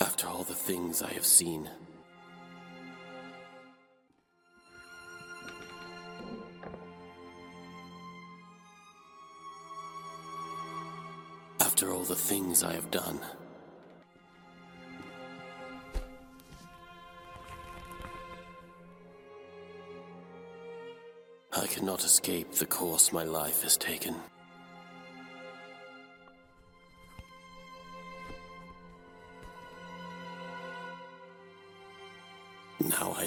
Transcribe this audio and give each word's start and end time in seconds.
After 0.00 0.28
all 0.28 0.44
the 0.44 0.54
things 0.54 1.02
I 1.02 1.12
have 1.12 1.24
seen, 1.26 1.68
after 11.60 11.92
all 11.92 12.04
the 12.04 12.14
things 12.14 12.62
I 12.62 12.72
have 12.74 12.90
done, 12.90 13.20
I 21.56 21.66
cannot 21.66 22.04
escape 22.04 22.52
the 22.52 22.66
course 22.66 23.12
my 23.12 23.24
life 23.24 23.62
has 23.62 23.76
taken. 23.76 24.14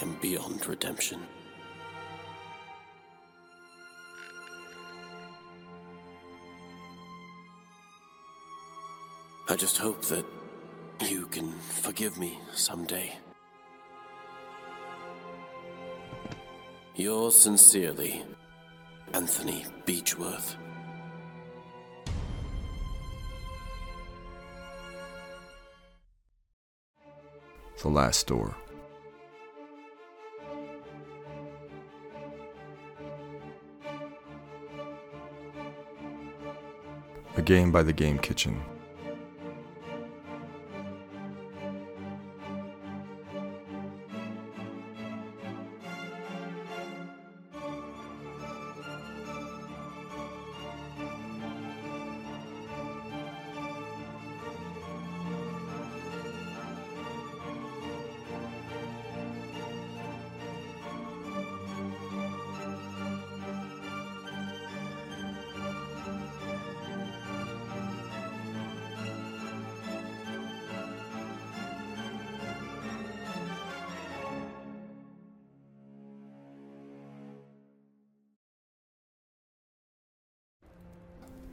Am 0.01 0.17
beyond 0.21 0.65
redemption. 0.67 1.19
I 9.49 9.55
just 9.55 9.77
hope 9.77 10.01
that 10.05 10.25
you 11.01 11.25
can 11.27 11.51
forgive 11.51 12.17
me 12.17 12.39
someday. 12.53 13.17
Yours 16.95 17.35
sincerely, 17.35 18.23
Anthony 19.13 19.65
Beechworth. 19.85 20.55
The 27.81 27.89
Last 27.89 28.27
Door. 28.27 28.55
Game 37.51 37.69
by 37.69 37.83
the 37.83 37.91
Game 37.91 38.17
Kitchen. 38.17 38.55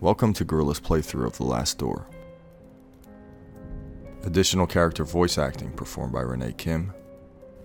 Welcome 0.01 0.33
to 0.35 0.45
Gorilla's 0.45 0.79
playthrough 0.79 1.27
of 1.27 1.37
The 1.39 1.43
Last 1.43 1.79
Door. 1.79 2.07
Additional 4.23 4.65
character 4.65 5.03
voice 5.03 5.39
acting 5.39 5.73
performed 5.73 6.13
by 6.13 6.21
Renee 6.21 6.53
Kim 6.53 6.93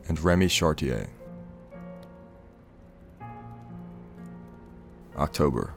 and 0.07 0.19
Remy 0.19 0.47
Chartier. 0.47 1.11
October 5.15 5.75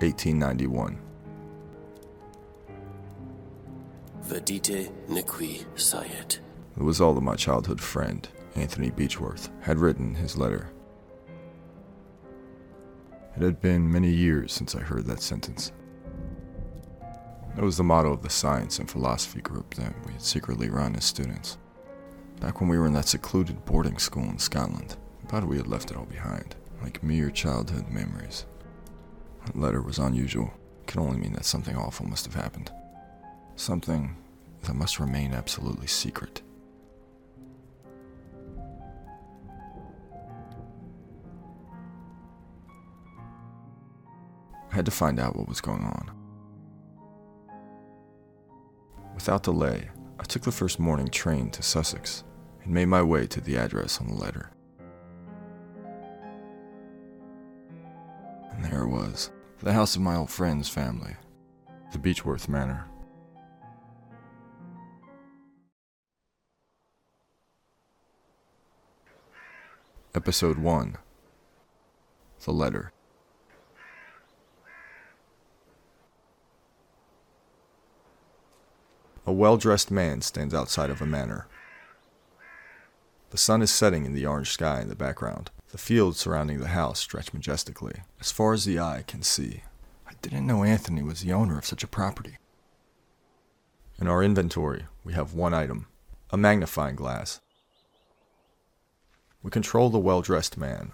1891. 0.00 0.98
Vedite 4.24 4.90
Nikwi 5.06 5.64
Sayed. 5.76 6.40
It 6.76 6.82
was 6.82 7.00
all 7.00 7.14
that 7.14 7.20
my 7.20 7.36
childhood 7.36 7.80
friend, 7.80 8.28
Anthony 8.56 8.90
Beechworth, 8.90 9.50
had 9.62 9.78
written 9.78 10.06
in 10.08 10.14
his 10.16 10.36
letter. 10.36 10.68
It 13.36 13.42
had 13.42 13.60
been 13.60 13.88
many 13.88 14.10
years 14.10 14.52
since 14.52 14.74
I 14.74 14.80
heard 14.80 15.06
that 15.06 15.22
sentence. 15.22 15.70
It 17.54 17.62
was 17.62 17.76
the 17.76 17.84
motto 17.84 18.12
of 18.12 18.22
the 18.22 18.30
science 18.30 18.78
and 18.78 18.90
philosophy 18.90 19.42
group 19.42 19.74
that 19.74 19.94
we 20.06 20.12
had 20.12 20.22
secretly 20.22 20.70
run 20.70 20.96
as 20.96 21.04
students. 21.04 21.58
Back 22.40 22.60
when 22.60 22.68
we 22.68 22.78
were 22.78 22.86
in 22.86 22.94
that 22.94 23.08
secluded 23.08 23.64
boarding 23.66 23.98
school 23.98 24.24
in 24.24 24.38
Scotland, 24.38 24.96
I 25.30 25.40
we 25.40 25.58
had 25.58 25.66
left 25.66 25.90
it 25.90 25.96
all 25.96 26.06
behind, 26.06 26.56
like 26.82 27.02
mere 27.02 27.30
childhood 27.30 27.90
memories. 27.90 28.46
That 29.44 29.56
letter 29.56 29.82
was 29.82 29.98
unusual. 29.98 30.52
It 30.80 30.86
could 30.86 31.00
only 31.00 31.18
mean 31.18 31.34
that 31.34 31.44
something 31.44 31.76
awful 31.76 32.06
must 32.06 32.24
have 32.24 32.34
happened. 32.34 32.72
Something 33.56 34.16
that 34.62 34.74
must 34.74 34.98
remain 34.98 35.34
absolutely 35.34 35.86
secret. 35.88 36.40
I 44.70 44.74
had 44.74 44.86
to 44.86 44.90
find 44.90 45.20
out 45.20 45.36
what 45.36 45.48
was 45.48 45.60
going 45.60 45.84
on. 45.84 46.21
Without 49.22 49.44
delay, 49.44 49.88
I 50.18 50.24
took 50.24 50.42
the 50.42 50.50
first 50.50 50.80
morning 50.80 51.06
train 51.06 51.48
to 51.50 51.62
Sussex 51.62 52.24
and 52.64 52.74
made 52.74 52.86
my 52.86 53.04
way 53.04 53.28
to 53.28 53.40
the 53.40 53.56
address 53.56 54.00
on 54.00 54.08
the 54.08 54.14
letter. 54.14 54.50
And 58.50 58.64
there 58.64 58.82
it 58.82 58.88
was, 58.88 59.30
the 59.60 59.74
house 59.74 59.94
of 59.94 60.02
my 60.02 60.16
old 60.16 60.28
friend's 60.28 60.68
family, 60.68 61.14
the 61.92 61.98
Beechworth 61.98 62.48
Manor. 62.48 62.86
Episode 70.16 70.58
1 70.58 70.96
The 72.44 72.52
Letter. 72.52 72.92
A 79.24 79.32
well 79.32 79.56
dressed 79.56 79.90
man 79.90 80.20
stands 80.20 80.52
outside 80.52 80.90
of 80.90 81.00
a 81.00 81.06
manor. 81.06 81.46
The 83.30 83.38
sun 83.38 83.62
is 83.62 83.70
setting 83.70 84.04
in 84.04 84.14
the 84.14 84.26
orange 84.26 84.50
sky 84.50 84.80
in 84.80 84.88
the 84.88 84.96
background. 84.96 85.50
The 85.70 85.78
fields 85.78 86.18
surrounding 86.18 86.58
the 86.58 86.68
house 86.68 87.00
stretch 87.00 87.32
majestically, 87.32 88.02
as 88.20 88.30
far 88.32 88.52
as 88.52 88.64
the 88.64 88.78
eye 88.78 89.04
can 89.06 89.22
see. 89.22 89.62
I 90.06 90.12
didn't 90.20 90.46
know 90.46 90.64
Anthony 90.64 91.02
was 91.02 91.20
the 91.20 91.32
owner 91.32 91.56
of 91.56 91.64
such 91.64 91.82
a 91.82 91.88
property. 91.88 92.36
In 93.98 94.08
our 94.08 94.22
inventory, 94.22 94.86
we 95.04 95.12
have 95.12 95.34
one 95.34 95.54
item 95.54 95.86
a 96.30 96.36
magnifying 96.36 96.96
glass. 96.96 97.40
We 99.42 99.50
control 99.50 99.90
the 99.90 99.98
well 99.98 100.22
dressed 100.22 100.56
man. 100.56 100.92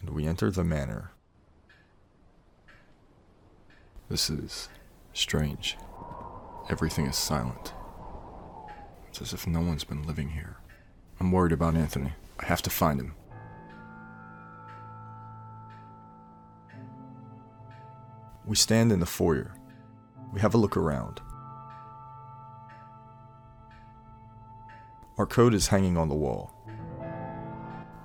And 0.00 0.10
we 0.10 0.26
enter 0.26 0.50
the 0.50 0.64
manor. 0.64 1.10
This 4.10 4.30
is 4.30 4.70
strange. 5.12 5.76
Everything 6.70 7.04
is 7.04 7.16
silent. 7.16 7.74
It's 9.08 9.20
as 9.20 9.34
if 9.34 9.46
no 9.46 9.60
one's 9.60 9.84
been 9.84 10.06
living 10.06 10.30
here. 10.30 10.56
I'm 11.20 11.30
worried 11.30 11.52
about 11.52 11.74
Anthony. 11.74 12.14
I 12.40 12.46
have 12.46 12.62
to 12.62 12.70
find 12.70 13.00
him. 13.00 13.14
We 18.46 18.56
stand 18.56 18.92
in 18.92 19.00
the 19.00 19.06
foyer. 19.06 19.54
We 20.32 20.40
have 20.40 20.54
a 20.54 20.58
look 20.58 20.78
around. 20.78 21.20
Our 25.18 25.26
coat 25.26 25.52
is 25.52 25.66
hanging 25.66 25.98
on 25.98 26.08
the 26.08 26.14
wall. 26.14 26.54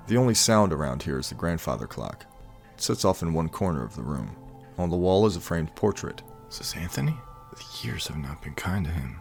The 0.08 0.18
only 0.18 0.34
sound 0.34 0.74
around 0.74 1.04
here 1.04 1.18
is 1.18 1.30
the 1.30 1.36
grandfather 1.36 1.88
clock. 1.88 2.26
It 2.74 2.82
sits 2.82 3.06
off 3.06 3.22
in 3.22 3.34
one 3.34 3.48
corner 3.48 3.86
of 3.86 3.96
the 3.96 4.02
room. 4.02 4.36
On 4.78 4.90
the 4.90 4.98
wall 4.98 5.26
is 5.26 5.36
a 5.36 5.40
framed 5.42 5.76
portrait. 5.76 6.22
Is 6.50 6.58
this 6.58 6.76
Anthony? 6.76 7.16
The 7.56 7.88
years 7.88 8.08
have 8.08 8.18
not 8.18 8.42
been 8.42 8.56
kind 8.56 8.86
to 8.86 8.92
him. 8.92 9.20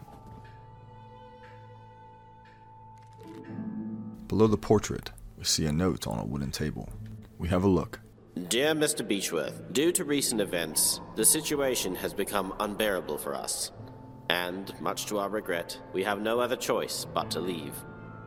Below 4.27 4.47
the 4.47 4.57
portrait, 4.57 5.11
we 5.37 5.43
see 5.43 5.65
a 5.65 5.71
note 5.71 6.07
on 6.07 6.19
a 6.19 6.25
wooden 6.25 6.49
table. 6.49 6.89
We 7.37 7.49
have 7.49 7.63
a 7.63 7.67
look. 7.67 7.99
Dear 8.47 8.73
Mr. 8.73 9.07
Beechworth, 9.07 9.71
due 9.73 9.91
to 9.91 10.03
recent 10.03 10.41
events, 10.41 10.99
the 11.15 11.25
situation 11.25 11.93
has 11.95 12.15
become 12.15 12.53
unbearable 12.59 13.19
for 13.19 13.35
us. 13.35 13.71
And, 14.29 14.73
much 14.81 15.05
to 15.07 15.19
our 15.19 15.29
regret, 15.29 15.79
we 15.93 16.03
have 16.03 16.19
no 16.19 16.39
other 16.39 16.55
choice 16.55 17.05
but 17.13 17.29
to 17.31 17.39
leave. 17.39 17.75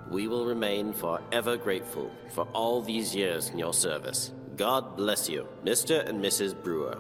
We 0.09 0.29
will 0.29 0.47
remain 0.47 0.93
forever 0.93 1.57
grateful 1.57 2.13
for 2.29 2.47
all 2.53 2.83
these 2.83 3.17
years 3.17 3.51
in 3.51 3.59
your 3.59 3.75
service. 3.75 4.33
God 4.57 4.97
bless 4.97 5.29
you, 5.29 5.49
Mr. 5.65 6.09
and 6.09 6.23
Mrs. 6.23 6.55
Brewer. 6.63 6.97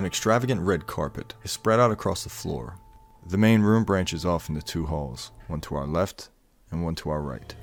An 0.00 0.06
extravagant 0.06 0.62
red 0.62 0.86
carpet 0.86 1.34
is 1.44 1.50
spread 1.50 1.78
out 1.78 1.90
across 1.90 2.24
the 2.24 2.30
floor. 2.30 2.78
The 3.26 3.36
main 3.36 3.60
room 3.60 3.84
branches 3.84 4.24
off 4.24 4.48
into 4.48 4.62
two 4.62 4.86
halls, 4.86 5.30
one 5.46 5.60
to 5.60 5.74
our 5.74 5.86
left 5.86 6.30
and 6.70 6.82
one 6.82 6.94
to 6.94 7.10
our 7.10 7.20
right. 7.20 7.54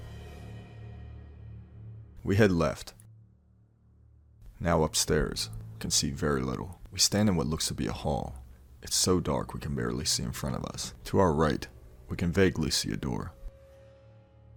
We 2.24 2.36
head 2.36 2.52
left. 2.52 2.94
Now 4.60 4.84
upstairs, 4.84 5.50
can 5.80 5.90
see 5.90 6.12
very 6.12 6.44
little. 6.44 6.80
We 6.92 7.00
stand 7.00 7.28
in 7.28 7.38
what 7.38 7.48
looks 7.48 7.70
to 7.70 7.74
be 7.74 7.88
a 7.88 7.92
hall. 7.92 8.36
It's 8.84 8.96
so 8.96 9.20
dark 9.20 9.56
we 9.56 9.60
can 9.60 9.74
barely 9.74 10.06
see 10.06 10.22
in 10.22 10.32
front 10.32 10.58
of 10.58 10.66
us. 10.66 10.94
To 11.06 11.18
our 11.18 11.34
right, 11.34 11.68
we 12.08 12.18
can 12.18 12.32
vaguely 12.32 12.70
see 12.70 12.92
a 12.92 12.98
door. 12.98 13.34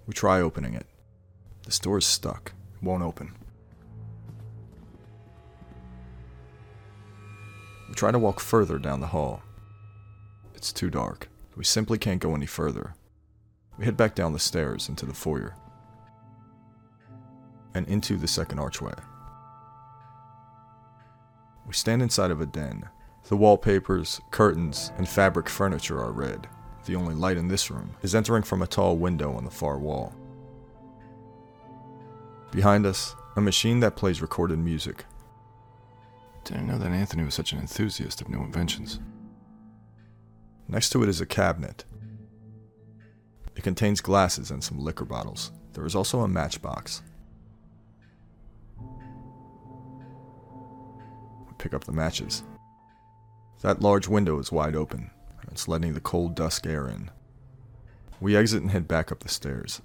We 0.07 0.13
try 0.13 0.43
opening 0.43 0.75
it. 0.75 0.85
This 1.65 1.79
door 1.79 1.97
is 1.97 2.05
stuck. 2.05 2.53
It 2.75 2.83
won't 2.83 3.03
open. 3.03 3.37
We 7.91 7.97
try 7.97 8.13
to 8.13 8.21
walk 8.21 8.39
further 8.39 8.79
down 8.79 9.01
the 9.01 9.09
hall. 9.09 9.43
It's 10.55 10.73
too 10.73 10.91
dark. 10.91 11.29
We 11.57 11.65
simply 11.65 11.99
can't 11.99 12.21
go 12.21 12.37
any 12.37 12.47
further. 12.47 12.95
We 13.77 13.85
head 13.85 13.97
back 13.97 14.15
down 14.15 14.33
the 14.33 14.39
stairs 14.39 14.89
into 14.89 15.07
the 15.07 15.13
foyer 15.13 15.57
and 17.75 17.89
into 17.89 18.17
the 18.17 18.29
second 18.29 18.61
archway. 18.61 18.95
We 21.67 21.73
stand 21.73 22.01
inside 22.01 22.31
of 22.31 22.41
a 22.41 22.47
den. 22.47 22.89
The 23.29 23.37
wallpapers, 23.37 24.21
curtains, 24.31 24.93
and 24.97 25.09
fabric 25.09 25.49
furniture 25.49 26.01
are 26.01 26.13
red. 26.13 26.49
The 26.87 26.95
only 26.95 27.17
light 27.17 27.37
in 27.37 27.49
this 27.49 27.73
room 27.73 27.91
is 28.03 28.15
entering 28.15 28.45
from 28.45 28.63
a 28.63 28.69
tall 28.69 28.99
window 28.99 29.35
on 29.35 29.45
the 29.45 29.51
far 29.51 29.79
wall. 29.79 30.15
Behind 32.53 32.87
us, 32.87 33.17
a 33.35 33.41
machine 33.41 33.81
that 33.81 33.97
plays 33.97 34.23
recorded 34.23 34.61
music. 34.61 35.05
Didn't 36.45 36.67
know 36.67 36.79
that 36.79 36.91
Anthony 36.91 37.25
was 37.25 37.35
such 37.35 37.53
an 37.53 37.61
enthusiast 37.61 38.21
of 38.21 38.29
new 38.29 38.43
inventions. 38.43 39.01
Next 40.69 40.91
to 40.91 41.03
it 41.03 41.09
is 41.09 41.21
a 41.21 41.27
cabinet. 41.27 41.85
It 43.57 43.63
contains 43.63 44.01
glasses 44.01 44.51
and 44.51 44.63
some 44.63 44.79
liquor 44.79 45.05
bottles. 45.05 45.53
There 45.73 45.85
is 45.85 45.95
also 45.95 46.21
a 46.21 46.29
matchbox. 46.29 47.03
We 51.47 51.55
pick 51.59 51.75
up 51.75 51.85
the 51.85 51.93
matches. 51.93 52.43
That 53.63 53.83
large 53.83 54.09
window 54.09 54.39
is 54.39 54.51
wide 54.51 54.75
open, 54.75 55.11
it's 55.51 55.69
letting 55.69 55.93
the 55.93 56.01
cold 56.01 56.35
dusk 56.35 56.67
air 56.67 56.89
in. 56.89 57.11
We 58.21 58.37
exit 58.37 58.63
and 58.63 58.71
head 58.71 58.89
back 58.89 59.11
up 59.13 59.21
the 59.21 59.29
stairs. 59.29 59.83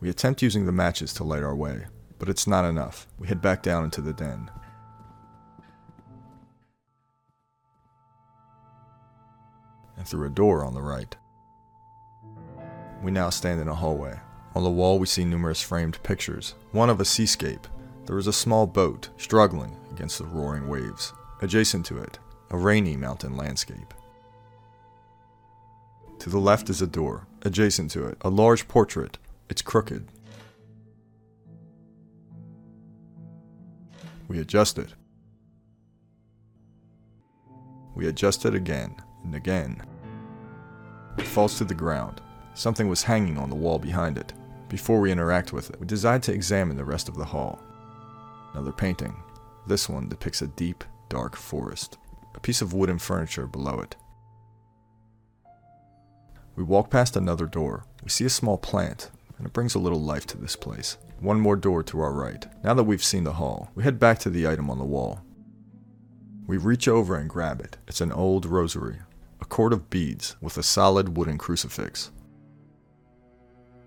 We 0.00 0.10
attempt 0.10 0.42
using 0.42 0.66
the 0.66 0.72
matches 0.72 1.12
to 1.14 1.24
light 1.24 1.42
our 1.42 1.56
way, 1.56 1.86
but 2.18 2.28
it's 2.28 2.46
not 2.46 2.64
enough. 2.64 3.06
We 3.18 3.28
head 3.28 3.40
back 3.40 3.62
down 3.62 3.84
into 3.84 4.02
the 4.02 4.12
den. 4.12 4.50
And 9.96 10.06
through 10.06 10.26
a 10.26 10.30
door 10.30 10.64
on 10.64 10.74
the 10.74 10.82
right. 10.82 11.16
We 13.02 13.10
now 13.10 13.30
stand 13.30 13.60
in 13.60 13.68
a 13.68 13.74
hallway. 13.74 14.18
On 14.54 14.62
the 14.62 14.70
wall, 14.70 14.98
we 14.98 15.06
see 15.06 15.24
numerous 15.24 15.62
framed 15.62 16.02
pictures. 16.02 16.54
One 16.72 16.90
of 16.90 17.00
a 17.00 17.04
seascape. 17.04 17.66
There 18.04 18.18
is 18.18 18.26
a 18.26 18.32
small 18.32 18.66
boat 18.66 19.08
struggling 19.16 19.76
against 19.90 20.18
the 20.18 20.26
roaring 20.26 20.68
waves. 20.68 21.12
Adjacent 21.42 21.84
to 21.86 21.98
it, 21.98 22.18
a 22.50 22.56
rainy 22.56 22.96
mountain 22.96 23.36
landscape. 23.36 23.92
To 26.20 26.30
the 26.30 26.38
left 26.38 26.70
is 26.70 26.82
a 26.82 26.86
door. 26.86 27.26
Adjacent 27.42 27.90
to 27.92 28.06
it, 28.06 28.18
a 28.20 28.30
large 28.30 28.68
portrait. 28.68 29.18
It's 29.48 29.62
crooked. 29.62 30.08
We 34.28 34.40
adjust 34.40 34.78
it. 34.78 34.94
We 37.94 38.08
adjust 38.08 38.44
it 38.44 38.54
again 38.54 38.94
and 39.24 39.34
again. 39.34 39.82
It 41.16 41.26
falls 41.26 41.56
to 41.58 41.64
the 41.64 41.74
ground. 41.74 42.20
Something 42.54 42.88
was 42.88 43.02
hanging 43.02 43.38
on 43.38 43.48
the 43.48 43.56
wall 43.56 43.78
behind 43.78 44.18
it. 44.18 44.32
Before 44.68 45.00
we 45.00 45.12
interact 45.12 45.52
with 45.52 45.70
it, 45.70 45.80
we 45.80 45.86
decide 45.86 46.22
to 46.24 46.32
examine 46.32 46.76
the 46.76 46.84
rest 46.84 47.08
of 47.08 47.16
the 47.16 47.24
hall. 47.24 47.60
Another 48.52 48.72
painting. 48.72 49.14
This 49.66 49.88
one 49.88 50.08
depicts 50.08 50.42
a 50.42 50.48
deep, 50.48 50.84
dark 51.08 51.36
forest, 51.36 51.98
a 52.34 52.40
piece 52.40 52.62
of 52.62 52.72
wooden 52.72 52.98
furniture 52.98 53.46
below 53.46 53.80
it. 53.80 53.96
We 56.56 56.64
walk 56.64 56.90
past 56.90 57.16
another 57.16 57.46
door. 57.46 57.84
We 58.02 58.08
see 58.08 58.24
a 58.24 58.30
small 58.30 58.58
plant, 58.58 59.10
and 59.38 59.46
it 59.46 59.52
brings 59.52 59.74
a 59.74 59.78
little 59.78 60.00
life 60.00 60.26
to 60.26 60.38
this 60.38 60.56
place. 60.56 60.96
One 61.20 61.40
more 61.40 61.56
door 61.56 61.82
to 61.84 62.00
our 62.00 62.12
right. 62.12 62.46
Now 62.62 62.74
that 62.74 62.84
we've 62.84 63.04
seen 63.04 63.24
the 63.24 63.34
hall, 63.34 63.70
we 63.74 63.82
head 63.82 63.98
back 63.98 64.18
to 64.20 64.30
the 64.30 64.46
item 64.46 64.70
on 64.70 64.78
the 64.78 64.84
wall. 64.84 65.22
We 66.46 66.56
reach 66.58 66.88
over 66.88 67.16
and 67.16 67.28
grab 67.28 67.60
it. 67.60 67.76
It's 67.88 68.00
an 68.00 68.12
old 68.12 68.46
rosary, 68.46 68.98
a 69.40 69.44
cord 69.44 69.72
of 69.72 69.90
beads 69.90 70.36
with 70.40 70.56
a 70.56 70.62
solid 70.62 71.16
wooden 71.16 71.38
crucifix. 71.38 72.10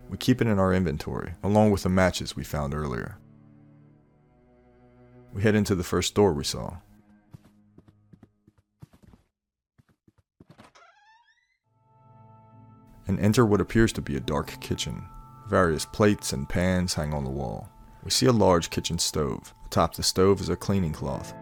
We 0.10 0.18
keep 0.18 0.42
it 0.42 0.48
in 0.48 0.60
our 0.60 0.74
inventory, 0.74 1.34
along 1.44 1.72
with 1.72 1.84
the 1.84 1.90
matches 1.90 2.36
we 2.36 2.44
found 2.44 2.74
earlier. 2.74 3.18
We 5.32 5.44
head 5.44 5.56
into 5.56 5.76
the 5.76 5.84
first 5.84 6.16
door 6.16 6.34
we 6.34 6.44
saw. 6.44 6.78
And 13.08 13.20
enter 13.20 13.46
what 13.46 13.62
appears 13.62 13.94
to 13.94 14.02
be 14.02 14.16
a 14.16 14.20
dark 14.20 14.60
kitchen. 14.60 15.04
Various 15.50 15.84
plates 15.84 16.32
and 16.32 16.48
pans 16.48 16.94
hang 16.94 17.12
on 17.12 17.24
the 17.24 17.32
wall. 17.32 17.72
We 18.04 18.12
see 18.12 18.28
a 18.28 18.32
large 18.32 18.70
kitchen 18.70 19.00
stove. 19.00 19.52
Atop 19.66 19.96
the 19.96 20.04
stove 20.04 20.42
is 20.42 20.50
a 20.50 20.56
cleaning 20.56 20.94
cloth. 20.94 21.34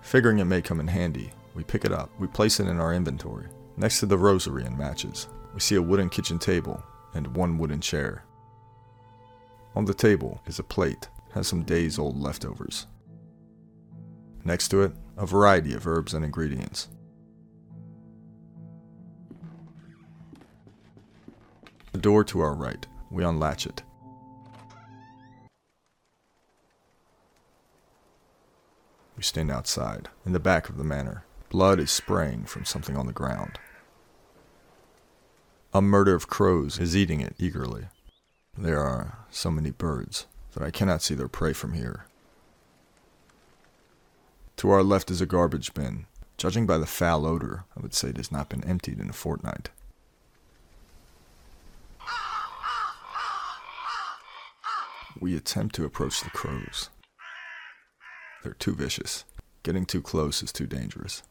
Figuring 0.00 0.40
it 0.40 0.46
may 0.46 0.60
come 0.60 0.80
in 0.80 0.88
handy, 0.88 1.30
we 1.54 1.62
pick 1.62 1.84
it 1.84 1.92
up. 1.92 2.10
We 2.18 2.26
place 2.26 2.58
it 2.58 2.66
in 2.66 2.80
our 2.80 2.92
inventory, 2.92 3.46
next 3.76 4.00
to 4.00 4.06
the 4.06 4.18
rosary 4.18 4.64
and 4.64 4.76
matches. 4.76 5.28
We 5.54 5.60
see 5.60 5.76
a 5.76 5.82
wooden 5.82 6.08
kitchen 6.08 6.40
table 6.40 6.82
and 7.14 7.36
one 7.36 7.58
wooden 7.58 7.80
chair. 7.80 8.24
On 9.76 9.84
the 9.84 9.94
table 9.94 10.40
is 10.46 10.58
a 10.58 10.64
plate, 10.64 11.08
has 11.32 11.46
some 11.46 11.62
days 11.62 11.96
old 11.96 12.20
leftovers. 12.20 12.88
Next 14.44 14.66
to 14.68 14.82
it, 14.82 14.92
a 15.16 15.26
variety 15.26 15.74
of 15.74 15.86
herbs 15.86 16.12
and 16.12 16.24
ingredients. 16.24 16.88
A 21.96 21.98
door 21.98 22.24
to 22.24 22.40
our 22.40 22.52
right. 22.52 22.86
We 23.10 23.24
unlatch 23.24 23.66
it. 23.66 23.82
We 29.16 29.22
stand 29.22 29.50
outside, 29.50 30.10
in 30.26 30.34
the 30.34 30.38
back 30.38 30.68
of 30.68 30.76
the 30.76 30.84
manor. 30.84 31.24
Blood 31.48 31.80
is 31.80 31.90
spraying 31.90 32.44
from 32.44 32.66
something 32.66 32.98
on 32.98 33.06
the 33.06 33.14
ground. 33.14 33.58
A 35.72 35.80
murder 35.80 36.14
of 36.14 36.28
crows 36.28 36.78
is 36.78 36.94
eating 36.94 37.22
it 37.22 37.34
eagerly. 37.38 37.86
There 38.58 38.82
are 38.82 39.20
so 39.30 39.50
many 39.50 39.70
birds 39.70 40.26
that 40.52 40.62
I 40.62 40.70
cannot 40.70 41.00
see 41.00 41.14
their 41.14 41.28
prey 41.28 41.54
from 41.54 41.72
here. 41.72 42.04
To 44.58 44.68
our 44.68 44.82
left 44.82 45.10
is 45.10 45.22
a 45.22 45.26
garbage 45.26 45.72
bin. 45.72 46.04
Judging 46.36 46.66
by 46.66 46.76
the 46.76 46.84
foul 46.84 47.24
odor, 47.24 47.64
I 47.74 47.80
would 47.80 47.94
say 47.94 48.08
it 48.10 48.18
has 48.18 48.30
not 48.30 48.50
been 48.50 48.64
emptied 48.64 49.00
in 49.00 49.08
a 49.08 49.14
fortnight. 49.14 49.70
We 55.20 55.36
attempt 55.36 55.74
to 55.76 55.84
approach 55.84 56.20
the 56.20 56.30
crows. 56.30 56.90
They're 58.42 58.52
too 58.52 58.74
vicious. 58.74 59.24
Getting 59.62 59.86
too 59.86 60.02
close 60.02 60.42
is 60.42 60.52
too 60.52 60.66
dangerous. 60.66 61.22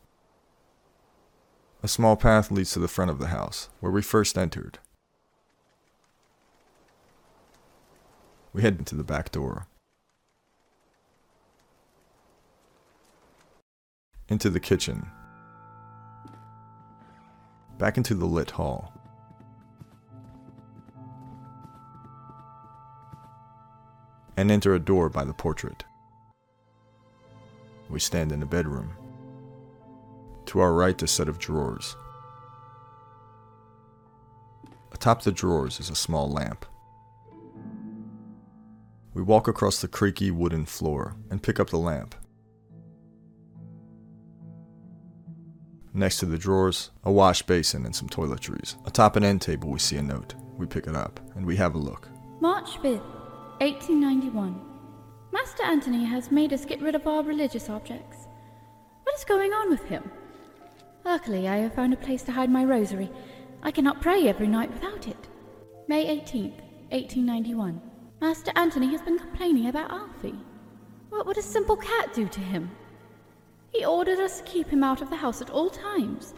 A 1.84 1.88
small 1.88 2.16
path 2.16 2.50
leads 2.50 2.72
to 2.74 2.80
the 2.80 2.88
front 2.88 3.12
of 3.12 3.20
the 3.20 3.28
house, 3.28 3.70
where 3.80 3.92
we 3.92 4.02
first 4.02 4.38
entered. 4.38 4.80
We 8.54 8.64
head 8.64 8.78
into 8.80 8.96
the 8.96 9.04
back 9.04 9.32
door. 9.32 9.68
Into 14.28 14.50
the 14.50 14.60
kitchen. 14.60 15.06
Back 17.78 17.98
into 17.98 18.16
the 18.16 18.26
lit 18.26 18.52
hall. 18.52 18.94
And 24.38 24.52
enter 24.52 24.74
a 24.74 24.80
door 24.80 25.10
by 25.10 25.24
the 25.24 25.34
portrait. 25.34 25.84
We 27.90 28.00
stand 28.00 28.32
in 28.32 28.40
the 28.40 28.46
bedroom. 28.46 28.92
To 30.48 30.60
our 30.60 30.74
right, 30.74 31.02
a 31.02 31.08
set 31.08 31.28
of 31.28 31.40
drawers. 31.40 31.96
Atop 34.92 35.24
the 35.24 35.32
drawers 35.32 35.80
is 35.80 35.90
a 35.90 35.96
small 35.96 36.30
lamp. 36.30 36.66
We 39.14 39.22
walk 39.22 39.48
across 39.48 39.80
the 39.80 39.88
creaky 39.88 40.32
wooden 40.32 40.66
floor 40.66 41.16
and 41.30 41.42
pick 41.42 41.60
up 41.60 41.70
the 41.70 41.78
lamp. 41.78 42.16
Next 45.94 46.18
to 46.18 46.26
the 46.26 46.38
drawers, 46.38 46.92
a 47.06 47.12
wash 47.12 47.42
basin 47.42 47.86
and 47.86 47.96
some 47.96 48.10
toiletries. 48.10 48.76
Atop 48.86 49.16
an 49.16 49.24
end 49.24 49.42
table, 49.42 49.70
we 49.70 49.80
see 49.80 49.96
a 49.96 50.04
note. 50.04 50.34
We 50.58 50.66
pick 50.66 50.88
it 50.88 50.96
up 50.96 51.22
and 51.36 51.46
we 51.46 51.56
have 51.56 51.76
a 51.76 51.78
look. 51.78 52.10
March 52.42 52.78
5th, 52.82 53.02
1891. 53.60 54.60
Master 55.32 55.64
Anthony 55.64 56.04
has 56.04 56.30
made 56.30 56.52
us 56.52 56.66
get 56.66 56.82
rid 56.82 56.94
of 56.94 57.08
all 57.08 57.24
religious 57.24 57.70
objects. 57.70 58.28
What 59.04 59.16
is 59.16 59.24
going 59.24 59.54
on 59.54 59.70
with 59.70 59.84
him? 59.86 60.12
Luckily, 61.06 61.48
I 61.48 61.58
have 61.58 61.74
found 61.74 61.94
a 61.94 61.98
place 61.98 62.24
to 62.24 62.34
hide 62.34 62.50
my 62.50 62.66
rosary. 62.66 63.10
I 63.64 63.72
cannot 63.72 64.02
pray 64.02 64.28
every 64.28 64.48
night 64.48 64.74
without 64.74 65.08
it. 65.08 65.30
May 65.88 66.06
18th, 66.06 66.60
1891. 66.90 67.82
Master 68.20 68.52
Anthony 68.56 68.88
has 68.88 69.02
been 69.02 69.20
complaining 69.20 69.70
about 69.70 69.92
Alfie. 69.92 70.36
What 71.10 71.26
would 71.26 71.38
a 71.38 71.42
simple 71.42 71.78
cat 71.78 72.14
do 72.14 72.28
to 72.28 72.40
him? 72.42 72.72
He 73.72 73.86
ordered 73.86 74.20
us 74.20 74.40
to 74.40 74.44
keep 74.44 74.68
him 74.68 74.84
out 74.84 75.02
of 75.02 75.10
the 75.10 75.16
house 75.16 75.42
at 75.42 75.50
all 75.50 75.70
times. 75.70 76.34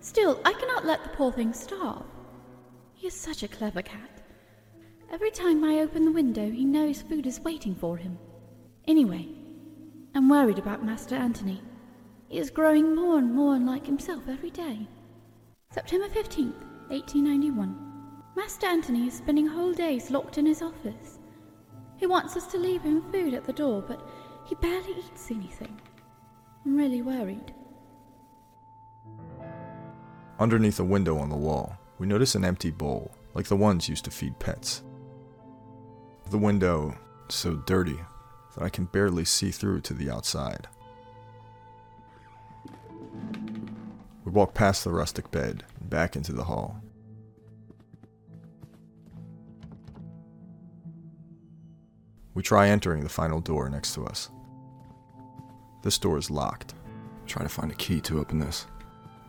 Still, 0.00 0.40
I 0.44 0.52
cannot 0.52 0.84
let 0.84 1.02
the 1.02 1.10
poor 1.10 1.30
thing 1.30 1.52
starve. 1.52 2.04
He 2.94 3.06
is 3.06 3.14
such 3.14 3.42
a 3.42 3.48
clever 3.48 3.82
cat. 3.82 4.22
Every 5.12 5.30
time 5.30 5.62
I 5.62 5.78
open 5.78 6.04
the 6.04 6.12
window, 6.12 6.50
he 6.50 6.64
knows 6.64 7.02
food 7.02 7.26
is 7.26 7.40
waiting 7.40 7.74
for 7.74 7.96
him. 7.96 8.18
Anyway, 8.86 9.28
I'm 10.14 10.28
worried 10.28 10.58
about 10.58 10.84
Master 10.84 11.14
Anthony. 11.14 11.62
He 12.28 12.38
is 12.38 12.50
growing 12.50 12.94
more 12.94 13.18
and 13.18 13.32
more 13.32 13.54
unlike 13.54 13.86
himself 13.86 14.24
every 14.28 14.50
day. 14.50 14.88
September 15.70 16.08
15th, 16.08 16.60
1891. 16.88 17.86
Master 18.36 18.66
Anthony 18.66 19.06
is 19.06 19.14
spending 19.14 19.46
whole 19.46 19.72
days 19.72 20.10
locked 20.10 20.38
in 20.38 20.46
his 20.46 20.60
office. 20.60 21.18
He 21.96 22.06
wants 22.06 22.36
us 22.36 22.46
to 22.48 22.58
leave 22.58 22.82
him 22.82 23.10
food 23.12 23.32
at 23.32 23.44
the 23.44 23.52
door, 23.52 23.82
but 23.82 24.06
he 24.44 24.54
barely 24.56 24.92
eats 24.98 25.30
anything. 25.30 25.80
I'm 26.64 26.76
really 26.76 27.02
worried. 27.02 27.54
Underneath 30.38 30.80
a 30.80 30.84
window 30.84 31.16
on 31.18 31.30
the 31.30 31.36
wall, 31.36 31.76
we 31.98 32.06
notice 32.06 32.34
an 32.34 32.44
empty 32.44 32.70
bowl, 32.70 33.12
like 33.34 33.46
the 33.46 33.56
ones 33.56 33.88
used 33.88 34.04
to 34.04 34.10
feed 34.10 34.38
pets. 34.38 34.82
The 36.28 36.38
window 36.38 36.96
so 37.28 37.54
dirty 37.66 37.98
that 38.54 38.64
I 38.64 38.68
can 38.68 38.86
barely 38.86 39.24
see 39.24 39.50
through 39.50 39.80
to 39.82 39.94
the 39.94 40.10
outside. 40.10 40.66
We 44.24 44.32
walk 44.32 44.52
past 44.54 44.82
the 44.82 44.90
rustic 44.90 45.30
bed 45.30 45.64
and 45.80 45.88
back 45.88 46.16
into 46.16 46.32
the 46.32 46.44
hall. 46.44 46.82
We 52.34 52.42
try 52.42 52.68
entering 52.68 53.02
the 53.02 53.08
final 53.08 53.40
door 53.40 53.70
next 53.70 53.94
to 53.94 54.04
us. 54.04 54.28
This 55.82 55.96
door 55.96 56.18
is 56.18 56.30
locked. 56.30 56.74
Try 57.26 57.44
to 57.44 57.48
find 57.48 57.70
a 57.70 57.76
key 57.76 58.00
to 58.02 58.18
open 58.18 58.40
this. 58.40 58.66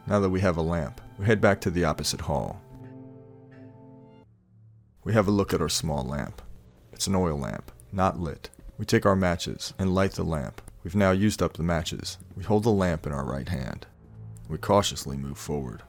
Now 0.07 0.19
that 0.19 0.29
we 0.29 0.41
have 0.41 0.57
a 0.57 0.61
lamp, 0.61 0.99
we 1.19 1.25
head 1.25 1.39
back 1.39 1.61
to 1.61 1.69
the 1.69 1.85
opposite 1.85 2.21
hall. 2.21 2.59
We 5.03 5.13
have 5.13 5.27
a 5.27 5.31
look 5.31 5.53
at 5.53 5.61
our 5.61 5.69
small 5.69 6.03
lamp. 6.03 6.41
It's 6.97 7.05
an 7.05 7.13
oil 7.13 7.37
lamp, 7.37 7.71
not 7.91 8.19
lit. 8.19 8.49
We 8.79 8.83
take 8.83 9.05
our 9.05 9.15
matches 9.15 9.71
and 9.77 9.93
light 9.93 10.13
the 10.13 10.23
lamp. 10.23 10.63
We've 10.83 10.95
now 10.95 11.11
used 11.11 11.43
up 11.43 11.53
the 11.53 11.61
matches. 11.61 12.17
We 12.35 12.43
hold 12.43 12.63
the 12.63 12.71
lamp 12.71 13.05
in 13.05 13.13
our 13.13 13.23
right 13.23 13.47
hand. 13.47 13.85
We 14.49 14.57
cautiously 14.57 15.15
move 15.15 15.37
forward. 15.37 15.83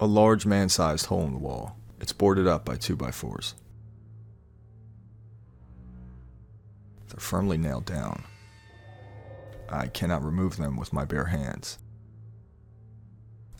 A 0.00 0.06
large 0.06 0.46
man 0.46 0.70
sized 0.70 1.04
hole 1.04 1.24
in 1.26 1.32
the 1.34 1.38
wall. 1.38 1.76
It's 2.00 2.14
boarded 2.14 2.46
up 2.46 2.64
by 2.64 2.76
2x4s. 2.76 3.52
They're 7.08 7.20
firmly 7.20 7.58
nailed 7.58 7.84
down. 7.84 8.24
I 9.68 9.88
cannot 9.88 10.24
remove 10.24 10.56
them 10.56 10.76
with 10.76 10.92
my 10.92 11.04
bare 11.04 11.26
hands. 11.26 11.78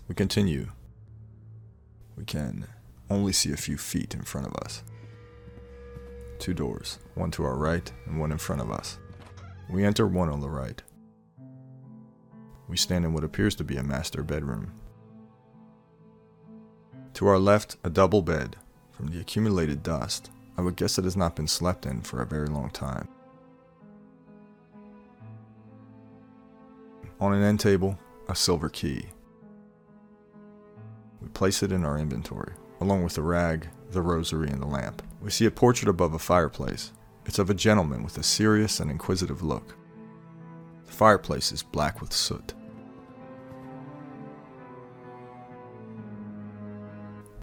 We 0.09 0.15
continue. 0.15 0.69
We 2.17 2.25
can 2.25 2.67
only 3.11 3.33
see 3.33 3.53
a 3.53 3.57
few 3.57 3.77
feet 3.77 4.15
in 4.15 4.23
front 4.23 4.47
of 4.47 4.55
us. 4.57 4.83
Two 6.39 6.55
doors, 6.55 6.99
one 7.15 7.31
to 7.33 7.45
our 7.45 7.57
right 7.57 7.91
and 8.07 8.19
one 8.19 8.33
in 8.33 8.39
front 8.39 8.63
of 8.63 8.71
us. 8.71 8.99
We 9.69 9.85
enter 9.85 10.07
one 10.07 10.31
on 10.31 10.41
the 10.41 10.49
right. 10.49 10.83
We 12.69 12.77
stand 12.77 13.05
in 13.05 13.13
what 13.13 13.25
appears 13.25 13.55
to 13.57 13.65
be 13.65 13.77
a 13.77 13.83
master 13.83 14.23
bedroom. 14.23 14.73
To 17.15 17.27
our 17.27 17.39
left, 17.39 17.77
a 17.83 17.91
double 17.91 18.23
bed. 18.23 18.57
From 18.93 19.09
the 19.09 19.21
accumulated 19.21 19.83
dust, 19.83 20.31
I 20.57 20.63
would 20.63 20.77
guess 20.77 20.99
it 20.99 21.05
has 21.05 21.17
not 21.17 21.37
been 21.37 21.49
slept 21.49 21.87
in 21.87 22.01
for 22.03 22.23
a 22.23 22.27
very 22.27 22.49
long 22.49 22.71
time. 22.71 23.09
On 27.21 27.33
an 27.33 27.43
end 27.43 27.59
table, 27.59 27.99
a 28.29 28.35
silver 28.37 28.69
key. 28.69 29.07
We 31.21 31.29
place 31.29 31.65
it 31.65 31.73
in 31.73 31.85
our 31.85 31.99
inventory, 31.99 32.53
along 32.81 33.03
with 33.03 33.15
the 33.15 33.23
rag, 33.23 33.69
the 33.91 34.03
rosary, 34.03 34.49
and 34.51 34.63
the 34.63 34.67
lamp. 34.67 35.03
We 35.21 35.31
see 35.31 35.47
a 35.47 35.51
portrait 35.51 35.89
above 35.89 36.15
a 36.15 36.19
fireplace. 36.21 36.93
It's 37.27 37.41
of 37.41 37.51
a 37.51 37.55
gentleman 37.55 38.05
with 38.05 38.19
a 38.19 38.23
serious 38.23 38.79
and 38.79 38.89
inquisitive 38.89 39.43
look. 39.43 39.75
The 40.87 40.93
fireplace 40.93 41.51
is 41.51 41.65
black 41.65 42.01
with 42.01 42.13
soot. 42.13 42.55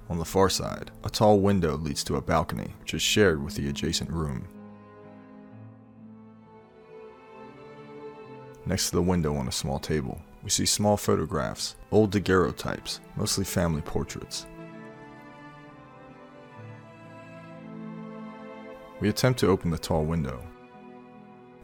On 0.08 0.18
the 0.18 0.24
far 0.24 0.50
side, 0.50 0.92
a 1.04 1.10
tall 1.10 1.42
window 1.42 1.76
leads 1.76 2.04
to 2.06 2.16
a 2.16 2.22
balcony, 2.22 2.76
which 2.80 2.94
is 2.94 3.02
shared 3.02 3.44
with 3.44 3.56
the 3.56 3.68
adjacent 3.68 4.10
room. 4.10 4.48
Next 8.68 8.90
to 8.90 8.96
the 8.96 9.02
window 9.02 9.36
on 9.36 9.48
a 9.48 9.52
small 9.52 9.80
table, 9.80 10.20
we 10.44 10.50
see 10.50 10.66
small 10.66 10.98
photographs, 10.98 11.76
old 11.92 12.12
daguerreotypes, 12.12 13.00
mostly 13.16 13.46
family 13.46 13.82
portraits. 13.82 14.48
We 19.00 19.10
attempt 19.10 19.40
to 19.42 19.48
open 19.48 19.70
the 19.70 19.78
tall 19.78 20.04
window. 20.04 20.42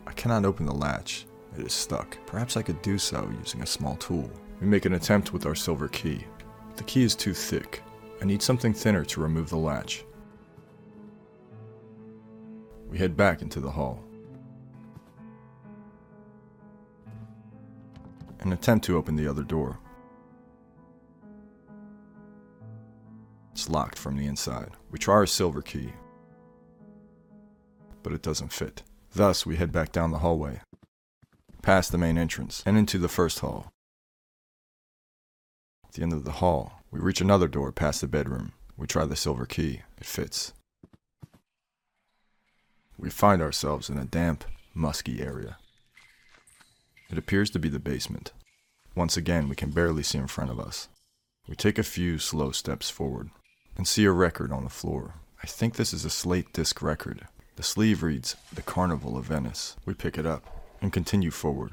I 0.06 0.12
cannot 0.12 0.46
open 0.46 0.66
the 0.66 0.74
latch. 0.74 1.26
It 1.58 1.66
is 1.66 1.74
stuck. 1.74 2.18
Perhaps 2.28 2.56
I 2.56 2.62
could 2.62 2.82
do 2.82 2.98
so 2.98 3.32
using 3.40 3.62
a 3.62 3.68
small 3.68 3.96
tool. 3.96 4.30
We 4.60 4.68
make 4.68 4.86
an 4.86 4.94
attempt 4.94 5.34
with 5.34 5.46
our 5.46 5.56
silver 5.56 5.88
key. 5.88 6.26
The 6.76 6.84
key 6.84 7.04
is 7.04 7.16
too 7.16 7.34
thick. 7.34 7.82
I 8.22 8.26
need 8.26 8.44
something 8.44 8.74
thinner 8.74 9.04
to 9.06 9.22
remove 9.22 9.50
the 9.50 9.58
latch. 9.58 10.06
We 12.90 13.00
head 13.00 13.18
back 13.18 13.42
into 13.42 13.60
the 13.60 13.72
hall. 13.72 14.04
An 18.42 18.54
attempt 18.54 18.86
to 18.86 18.98
open 18.98 19.16
the 19.16 19.28
other 19.28 19.44
door. 19.44 19.80
It's 23.52 23.70
locked 23.70 24.00
from 24.00 24.18
the 24.18 24.26
inside. 24.26 24.72
We 24.90 24.98
try 24.98 25.14
our 25.14 25.28
silver 25.28 25.62
key, 25.62 25.94
but 28.02 28.14
it 28.14 28.24
doesn't 28.24 28.52
fit. 28.52 28.82
Thus, 29.14 29.46
we 29.46 29.58
head 29.58 29.72
back 29.72 29.92
down 29.92 30.12
the 30.12 30.20
hallway, 30.20 30.62
past 31.62 31.92
the 31.92 31.98
main 31.98 32.18
entrance, 32.18 32.64
and 32.66 32.78
into 32.78 32.98
the 32.98 33.08
first 33.08 33.40
hall. 33.40 33.68
At 35.86 35.94
the 35.94 36.02
end 36.02 36.14
of 36.14 36.24
the 36.24 36.32
hall, 36.32 36.82
we 36.90 37.00
reach 37.00 37.22
another 37.22 37.48
door 37.48 37.72
past 37.72 38.02
the 38.02 38.08
bedroom. 38.08 38.54
We 38.78 38.88
try 38.88 39.06
the 39.06 39.16
silver 39.16 39.46
key. 39.46 39.82
It 40.00 40.06
fits. 40.06 40.54
We 42.98 43.10
find 43.10 43.42
ourselves 43.42 43.90
in 43.90 43.98
a 43.98 44.06
damp, 44.06 44.46
musky 44.74 45.22
area. 45.22 45.58
It 47.12 47.18
appears 47.18 47.50
to 47.50 47.60
be 47.60 47.68
the 47.68 47.80
basement. 47.80 48.32
Once 48.96 49.18
again, 49.18 49.50
we 49.50 49.56
can 49.56 49.72
barely 49.72 50.02
see 50.02 50.18
in 50.18 50.28
front 50.28 50.50
of 50.50 50.60
us. 50.60 50.88
We 51.48 51.56
take 51.56 51.78
a 51.78 51.84
few 51.84 52.18
slow 52.18 52.52
steps 52.52 52.90
forward 52.90 53.30
and 53.76 53.86
see 53.86 54.06
a 54.06 54.12
record 54.12 54.54
on 54.54 54.64
the 54.64 54.70
floor. 54.70 55.16
I 55.44 55.48
think 55.48 55.76
this 55.76 55.92
is 55.92 56.06
a 56.06 56.10
slate 56.10 56.54
disc 56.54 56.82
record. 56.82 57.28
The 57.58 57.64
sleeve 57.64 58.02
reads 58.02 58.38
The 58.54 58.62
Carnival 58.62 59.18
of 59.18 59.26
Venice. 59.26 59.76
We 59.86 59.94
pick 59.94 60.18
it 60.18 60.26
up 60.26 60.46
and 60.82 60.94
continue 60.94 61.32
forward. 61.32 61.72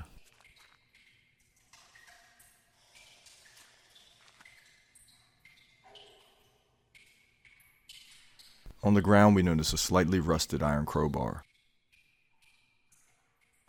On 8.82 8.94
the 8.94 9.02
ground, 9.02 9.36
we 9.36 9.42
notice 9.42 9.72
a 9.72 9.78
slightly 9.78 10.18
rusted 10.18 10.62
iron 10.62 10.86
crowbar. 10.86 11.44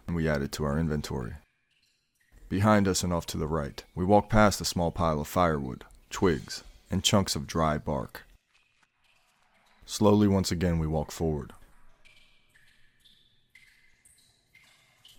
And 0.08 0.16
we 0.16 0.28
add 0.28 0.42
it 0.42 0.52
to 0.54 0.64
our 0.64 0.80
inventory. 0.80 1.34
Behind 2.50 2.88
us 2.88 3.04
and 3.04 3.14
off 3.14 3.28
to 3.28 3.38
the 3.38 3.48
right, 3.48 3.84
we 3.94 4.04
walk 4.04 4.28
past 4.28 4.60
a 4.60 4.66
small 4.66 4.90
pile 4.90 5.22
of 5.22 5.28
firewood, 5.28 5.86
twigs, 6.10 6.64
and 6.90 7.04
chunks 7.04 7.36
of 7.36 7.46
dry 7.46 7.78
bark. 7.78 8.24
Slowly, 9.86 10.28
once 10.28 10.52
again, 10.52 10.80
we 10.80 10.88
walk 10.88 11.12
forward. 11.12 11.54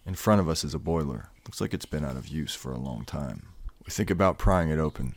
In 0.05 0.17
front 0.17 0.41
of 0.41 0.49
us 0.49 0.65
is 0.65 0.75
a 0.75 0.79
boiler. 0.81 1.29
Looks 1.47 1.61
like 1.61 1.73
it's 1.73 1.87
been 1.87 2.05
out 2.05 2.17
of 2.17 2.27
use 2.27 2.57
for 2.57 2.73
a 2.73 2.79
long 2.79 3.05
time. 3.05 3.47
We 3.87 3.93
think 3.93 4.11
about 4.11 4.39
prying 4.39 4.69
it 4.69 4.81
open, 4.81 5.15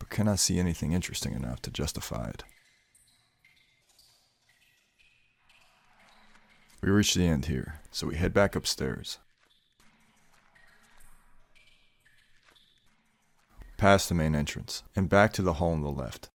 but 0.00 0.10
cannot 0.10 0.40
see 0.40 0.58
anything 0.58 0.92
interesting 0.92 1.34
enough 1.34 1.62
to 1.62 1.70
justify 1.70 2.30
it. 2.30 2.42
We 6.82 6.90
reach 6.90 7.14
the 7.14 7.26
end 7.26 7.46
here, 7.46 7.80
so 7.92 8.08
we 8.08 8.16
head 8.16 8.34
back 8.34 8.56
upstairs. 8.56 9.18
Past 13.80 14.10
the 14.10 14.14
main 14.14 14.34
entrance, 14.34 14.82
and 14.94 15.08
back 15.08 15.32
to 15.32 15.40
the 15.40 15.54
hall 15.54 15.72
on 15.72 15.80
the 15.80 15.88
left. 15.88 16.28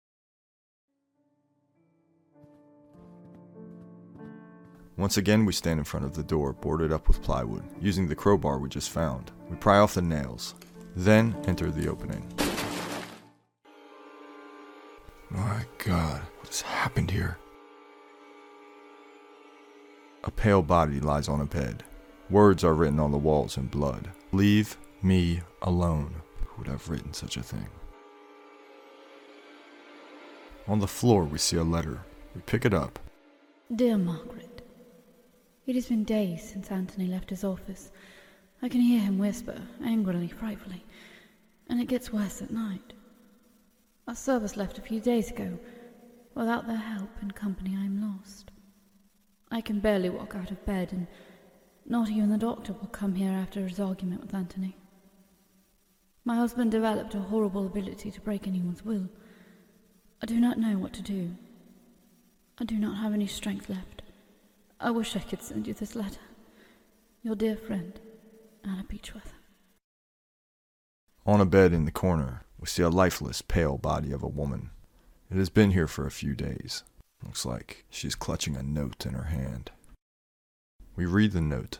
Once 4.97 5.15
again, 5.17 5.45
we 5.45 5.53
stand 5.53 5.77
in 5.77 5.83
front 5.83 6.07
of 6.07 6.15
the 6.15 6.23
door, 6.23 6.53
boarded 6.53 6.91
up 6.91 7.07
with 7.07 7.21
plywood, 7.21 7.63
using 7.79 8.07
the 8.07 8.15
crowbar 8.15 8.57
we 8.57 8.67
just 8.67 8.89
found. 8.89 9.31
We 9.47 9.57
pry 9.57 9.77
off 9.77 9.93
the 9.93 10.01
nails, 10.01 10.55
then 10.95 11.35
enter 11.45 11.69
the 11.69 11.87
opening. 11.87 12.25
My 15.29 15.65
god, 15.77 16.23
what 16.39 16.47
has 16.47 16.61
happened 16.61 17.11
here? 17.11 17.37
A 20.23 20.31
pale 20.31 20.63
body 20.63 20.99
lies 20.99 21.29
on 21.29 21.41
a 21.41 21.45
bed. 21.45 21.83
Words 22.31 22.63
are 22.63 22.73
written 22.73 22.99
on 22.99 23.11
the 23.11 23.19
walls 23.19 23.55
in 23.55 23.67
blood. 23.67 24.09
Leave 24.31 24.77
me 25.03 25.41
alone. 25.61 26.23
Would 26.57 26.67
have 26.67 26.89
written 26.89 27.13
such 27.13 27.37
a 27.37 27.43
thing? 27.43 27.67
On 30.67 30.79
the 30.79 30.87
floor, 30.87 31.23
we 31.23 31.37
see 31.37 31.57
a 31.57 31.63
letter. 31.63 31.99
We 32.33 32.41
pick 32.41 32.65
it 32.65 32.73
up. 32.73 32.97
Dear 33.75 33.97
Margaret, 33.97 34.61
it 35.65 35.75
has 35.75 35.87
been 35.87 36.03
days 36.03 36.47
since 36.47 36.71
Anthony 36.71 37.07
left 37.07 37.29
his 37.29 37.43
office. 37.43 37.91
I 38.61 38.69
can 38.69 38.81
hear 38.81 38.99
him 38.99 39.17
whisper, 39.17 39.61
angrily, 39.83 40.27
frightfully, 40.27 40.83
and 41.67 41.81
it 41.81 41.87
gets 41.87 42.13
worse 42.13 42.41
at 42.41 42.51
night. 42.51 42.93
Our 44.07 44.15
servants 44.15 44.55
left 44.55 44.77
a 44.77 44.81
few 44.81 44.99
days 44.99 45.29
ago. 45.31 45.57
Without 46.35 46.67
their 46.67 46.77
help 46.77 47.09
and 47.21 47.33
company, 47.33 47.75
I 47.77 47.85
am 47.85 48.01
lost. 48.01 48.51
I 49.51 49.61
can 49.61 49.79
barely 49.79 50.09
walk 50.09 50.35
out 50.35 50.51
of 50.51 50.65
bed, 50.65 50.91
and 50.91 51.07
not 51.85 52.09
even 52.09 52.29
the 52.29 52.37
doctor 52.37 52.73
will 52.73 52.87
come 52.87 53.15
here 53.15 53.31
after 53.31 53.67
his 53.67 53.79
argument 53.79 54.21
with 54.21 54.33
Anthony. 54.33 54.75
My 56.27 56.35
husband 56.35 56.71
developed 56.71 57.13
a 57.13 57.19
horrible 57.19 57.67
ability 57.67 58.09
to 58.09 58.19
break 58.19 58.47
anyone's 58.47 58.83
will. 58.83 59.07
I 60.23 60.25
do 60.25 60.39
not 60.39 60.57
know 60.57 60.79
what 60.79 60.91
to 60.93 61.03
do. 61.03 61.35
I 62.57 62.63
do 62.63 62.79
not 62.79 62.97
have 62.97 63.13
any 63.13 63.27
strength 63.27 63.69
left. 63.69 64.01
I 64.79 64.89
wish 64.89 65.15
I 65.15 65.19
could 65.19 65.43
send 65.43 65.67
you 65.67 65.75
this 65.75 65.95
letter. 65.95 66.19
Your 67.21 67.35
dear 67.35 67.55
friend, 67.55 67.99
Anna 68.63 68.83
Beechworth. 68.89 69.33
On 71.27 71.39
a 71.39 71.45
bed 71.45 71.73
in 71.73 71.85
the 71.85 71.91
corner, 71.91 72.41
we 72.59 72.65
see 72.65 72.81
a 72.81 72.89
lifeless, 72.89 73.43
pale 73.43 73.77
body 73.77 74.11
of 74.11 74.23
a 74.23 74.27
woman. 74.27 74.71
It 75.29 75.37
has 75.37 75.49
been 75.49 75.71
here 75.71 75.87
for 75.87 76.07
a 76.07 76.11
few 76.11 76.33
days. 76.35 76.83
Looks 77.23 77.45
like 77.45 77.85
she's 77.91 78.15
clutching 78.15 78.55
a 78.55 78.63
note 78.63 79.05
in 79.05 79.13
her 79.13 79.25
hand. 79.25 79.69
We 80.95 81.05
read 81.05 81.33
the 81.33 81.41
note. 81.41 81.79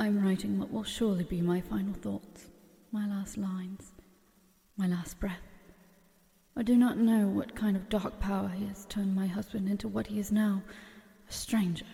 I'm 0.00 0.24
writing 0.24 0.58
what 0.58 0.72
will 0.72 0.82
surely 0.82 1.24
be 1.24 1.42
my 1.42 1.60
final 1.60 1.92
thoughts, 1.92 2.46
my 2.90 3.06
last 3.06 3.36
lines, 3.36 3.92
my 4.78 4.86
last 4.86 5.20
breath. 5.20 5.42
I 6.56 6.62
do 6.62 6.74
not 6.74 6.96
know 6.96 7.26
what 7.26 7.54
kind 7.54 7.76
of 7.76 7.90
dark 7.90 8.18
power 8.18 8.48
has 8.48 8.86
turned 8.86 9.14
my 9.14 9.26
husband 9.26 9.68
into 9.68 9.88
what 9.88 10.06
he 10.06 10.18
is 10.18 10.32
now 10.32 10.62
a 11.28 11.32
stranger, 11.32 11.84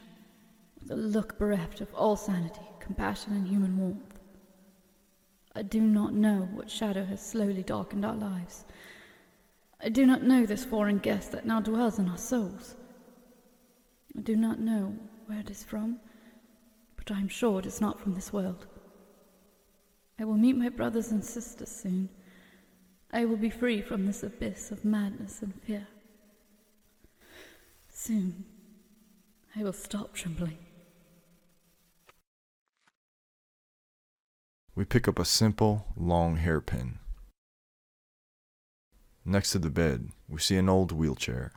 with 0.81 0.93
a 0.93 0.95
look 0.95 1.37
bereft 1.37 1.81
of 1.81 1.93
all 1.97 2.15
sanity, 2.15 2.61
compassion, 2.79 3.33
and 3.33 3.49
human 3.49 3.77
warmth. 3.77 4.21
I 5.57 5.63
do 5.63 5.81
not 5.81 6.15
know 6.15 6.49
what 6.55 6.71
shadow 6.71 7.05
has 7.07 7.21
slowly 7.21 7.65
darkened 7.65 8.05
our 8.05 8.15
lives. 8.15 8.67
I 9.81 9.89
do 9.89 10.07
not 10.07 10.23
know 10.23 10.47
this 10.47 10.65
foreign 10.65 10.99
guest 10.99 11.33
that 11.33 11.45
now 11.45 11.61
dwells 11.61 11.99
in 11.99 12.09
our 12.09 12.19
souls. 12.19 12.77
I 14.17 14.21
do 14.21 14.37
not 14.37 14.61
know 14.61 14.95
where 15.27 15.41
it 15.41 15.51
is 15.51 15.65
from, 15.65 15.99
but 17.07 17.17
I 17.17 17.21
am 17.21 17.29
sure 17.29 17.61
it 17.61 17.67
is 17.67 17.81
not 17.81 18.01
from 18.01 18.15
this 18.15 18.33
world. 18.33 18.67
I 20.19 20.25
will 20.25 20.37
meet 20.37 20.57
my 20.57 20.69
brothers 20.69 21.13
and 21.13 21.25
sisters 21.25 21.71
soon. 21.71 22.09
I 23.13 23.25
will 23.25 23.37
be 23.37 23.51
free 23.51 23.81
from 23.81 24.07
this 24.07 24.23
abyss 24.23 24.73
of 24.73 24.85
madness 24.85 25.41
and 25.41 25.55
fear. 25.63 25.87
Soon. 27.89 28.45
I 29.55 29.63
will 29.63 29.73
stop 29.73 30.15
trembling. 30.15 30.59
We 34.75 34.85
pick 34.85 35.09
up 35.09 35.19
a 35.19 35.25
simple, 35.25 35.87
long 35.97 36.37
hairpin. 36.37 36.99
Next 39.25 39.53
to 39.53 39.59
the 39.59 39.71
bed, 39.71 40.11
we 40.29 40.41
see 40.41 40.57
an 40.57 40.69
old 40.69 40.93
wheelchair. 40.93 41.53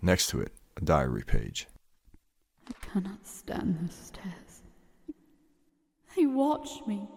Next 0.00 0.28
to 0.30 0.40
it, 0.40 0.52
a 0.76 0.80
diary 0.80 1.22
page. 1.22 1.66
I 2.68 2.86
cannot 2.86 3.26
stand 3.26 3.78
those 3.80 3.94
stairs. 3.94 4.62
They 6.16 6.26
watch 6.26 6.86
me. 6.86 7.08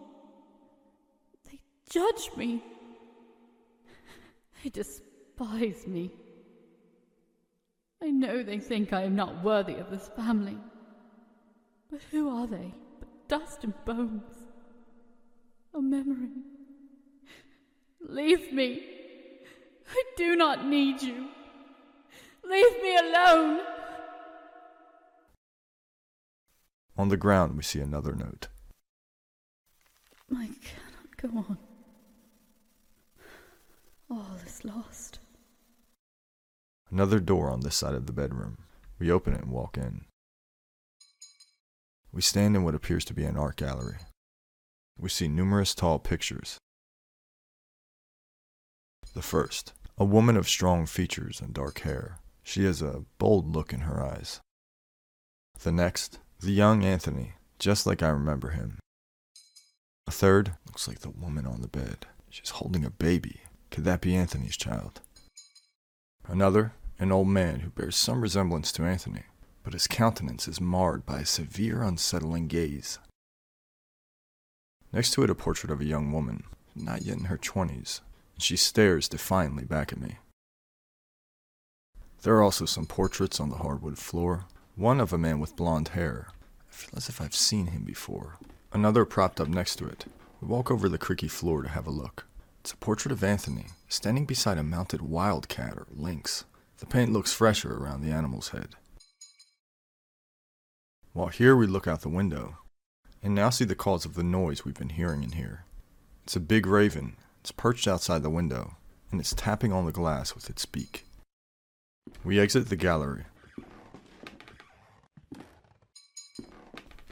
They 1.50 1.60
judge 1.90 2.32
me. 2.38 2.64
They 4.64 4.70
despise 4.70 5.86
me. 5.86 6.12
I 8.02 8.10
know 8.10 8.44
they 8.44 8.60
think 8.60 8.94
I 8.94 9.04
am 9.04 9.16
not 9.16 9.44
worthy 9.44 9.76
of 9.76 9.90
this 9.90 10.10
family. 10.16 10.58
But 11.92 12.02
who 12.12 12.30
are 12.30 12.48
they 12.48 12.74
but 13.00 13.10
dust 13.28 13.64
and 13.64 13.74
bones? 13.86 14.34
A 15.74 15.82
memory. 15.82 16.30
Leave 18.08 18.54
me. 18.54 18.84
I 19.90 20.04
do 20.18 20.36
not 20.36 20.66
need 20.66 21.02
you. 21.02 21.28
Leave 22.44 22.82
me 22.82 22.98
alone. 22.98 23.60
On 26.98 27.10
the 27.10 27.18
ground, 27.18 27.58
we 27.58 27.64
see 27.64 27.80
another 27.80 28.14
note. 28.14 28.48
I 30.32 30.50
cannot 30.64 31.18
go 31.18 31.30
on. 31.38 31.58
All 34.10 34.38
is 34.46 34.64
lost. 34.64 35.20
Another 36.90 37.20
door 37.20 37.50
on 37.50 37.62
this 37.62 37.76
side 37.76 37.96
of 37.96 38.06
the 38.06 38.14
bedroom. 38.14 38.60
We 38.98 39.12
open 39.12 39.34
it 39.34 39.42
and 39.42 39.52
walk 39.52 39.78
in. 39.78 40.06
We 42.14 42.22
stand 42.22 42.56
in 42.56 42.64
what 42.64 42.76
appears 42.76 43.04
to 43.06 43.14
be 43.14 43.26
an 43.26 43.36
art 43.36 43.58
gallery. 43.58 43.98
We 44.98 45.10
see 45.10 45.28
numerous 45.28 45.76
tall 45.76 46.00
pictures. 46.00 46.58
The 49.14 49.22
first, 49.22 49.74
a 49.98 50.06
woman 50.06 50.38
of 50.38 50.48
strong 50.48 50.86
features 50.86 51.42
and 51.42 51.54
dark 51.54 51.80
hair. 51.80 52.20
She 52.44 52.64
has 52.64 52.82
a 52.82 53.04
bold 53.18 53.54
look 53.54 53.74
in 53.74 53.82
her 53.82 54.02
eyes. 54.02 54.40
The 55.60 55.72
next, 55.74 56.20
the 56.40 56.52
young 56.52 56.84
Anthony, 56.84 57.34
just 57.60 57.86
like 57.86 58.04
I 58.04 58.10
remember 58.10 58.50
him. 58.50 58.80
A 60.08 60.12
third, 60.12 60.54
looks 60.68 60.88
like 60.88 61.00
the 61.00 61.10
woman 61.10 61.48
on 61.48 61.62
the 61.62 61.68
bed. 61.68 62.06
She's 62.30 62.52
holding 62.52 62.86
a 62.86 62.90
baby. 62.90 63.42
Could 63.72 63.86
that 63.86 64.02
be 64.02 64.16
Anthony's 64.16 64.58
child? 64.58 65.02
Another, 66.28 66.74
an 67.00 67.12
old 67.12 67.28
man 67.28 67.62
who 67.62 67.70
bears 67.70 67.96
some 67.96 68.22
resemblance 68.22 68.72
to 68.74 68.84
Anthony, 68.84 69.24
but 69.64 69.74
his 69.74 69.88
countenance 69.88 70.48
is 70.48 70.62
marred 70.62 71.06
by 71.06 71.20
a 71.20 71.26
severe, 71.26 71.82
unsettling 71.82 72.48
gaze. 72.48 73.00
Next 74.94 75.12
to 75.12 75.24
it, 75.24 75.30
a 75.30 75.36
portrait 75.36 75.72
of 75.72 75.82
a 75.82 75.86
young 75.86 76.12
woman, 76.12 76.44
not 76.76 77.02
yet 77.02 77.18
in 77.18 77.26
her 77.26 77.38
twenties, 77.38 78.02
and 78.36 78.44
she 78.44 78.56
stares 78.56 79.10
defiantly 79.10 79.66
back 79.66 79.92
at 79.92 80.00
me. 80.00 80.18
There 82.22 82.36
are 82.36 82.44
also 82.44 82.66
some 82.66 82.86
portraits 82.86 83.40
on 83.40 83.50
the 83.50 83.58
hardwood 83.58 83.98
floor, 83.98 84.46
one 84.76 85.00
of 85.00 85.14
a 85.14 85.18
man 85.18 85.40
with 85.40 85.56
blonde 85.56 85.90
hair. 85.90 86.28
I 86.70 86.74
feel 86.74 86.98
as 86.98 87.08
if 87.08 87.22
I've 87.22 87.36
seen 87.36 87.68
him 87.68 87.84
before. 87.84 88.38
Another 88.74 89.06
propped 89.06 89.40
up 89.40 89.48
next 89.48 89.78
to 89.78 89.88
it. 89.88 90.06
We 90.42 90.50
walk 90.50 90.70
over 90.70 90.90
the 90.90 90.98
creaky 90.98 91.30
floor 91.30 91.64
to 91.64 91.70
have 91.70 91.88
a 91.88 91.92
look. 91.92 92.26
It's 92.60 92.74
a 92.74 92.78
portrait 92.78 93.14
of 93.14 93.24
Anthony, 93.24 93.68
standing 93.88 94.26
beside 94.26 94.58
a 94.58 94.64
mounted 94.64 95.02
wildcat 95.02 95.74
or 95.78 95.88
lynx. 95.96 96.44
The 96.80 96.86
paint 96.86 97.14
looks 97.14 97.32
fresher 97.32 97.74
around 97.74 98.02
the 98.02 98.12
animal's 98.12 98.50
head. 98.50 98.76
While 101.14 101.28
here 101.28 101.56
we 101.56 101.68
look 101.68 101.88
out 101.88 102.02
the 102.02 102.10
window, 102.10 102.58
and 103.24 103.34
now 103.34 103.50
see 103.50 103.64
the 103.64 103.76
cause 103.76 104.04
of 104.04 104.16
the 104.16 104.24
noise 104.24 104.66
we've 104.66 104.76
been 104.76 104.90
hearing 104.90 105.24
in 105.24 105.32
here. 105.32 105.64
It's 106.26 106.36
a 106.36 106.42
big 106.42 106.66
raven. 106.66 107.16
It's 107.40 107.52
perched 107.52 107.88
outside 107.88 108.24
the 108.24 108.30
window, 108.30 108.76
and 109.10 109.22
it's 109.22 109.34
tapping 109.34 109.72
on 109.72 109.86
the 109.86 109.94
glass 109.94 110.36
with 110.36 110.50
its 110.50 110.66
beak. 110.66 111.06
We 112.26 112.40
exit 112.40 112.68
the 112.68 112.76
gallery. 112.76 113.24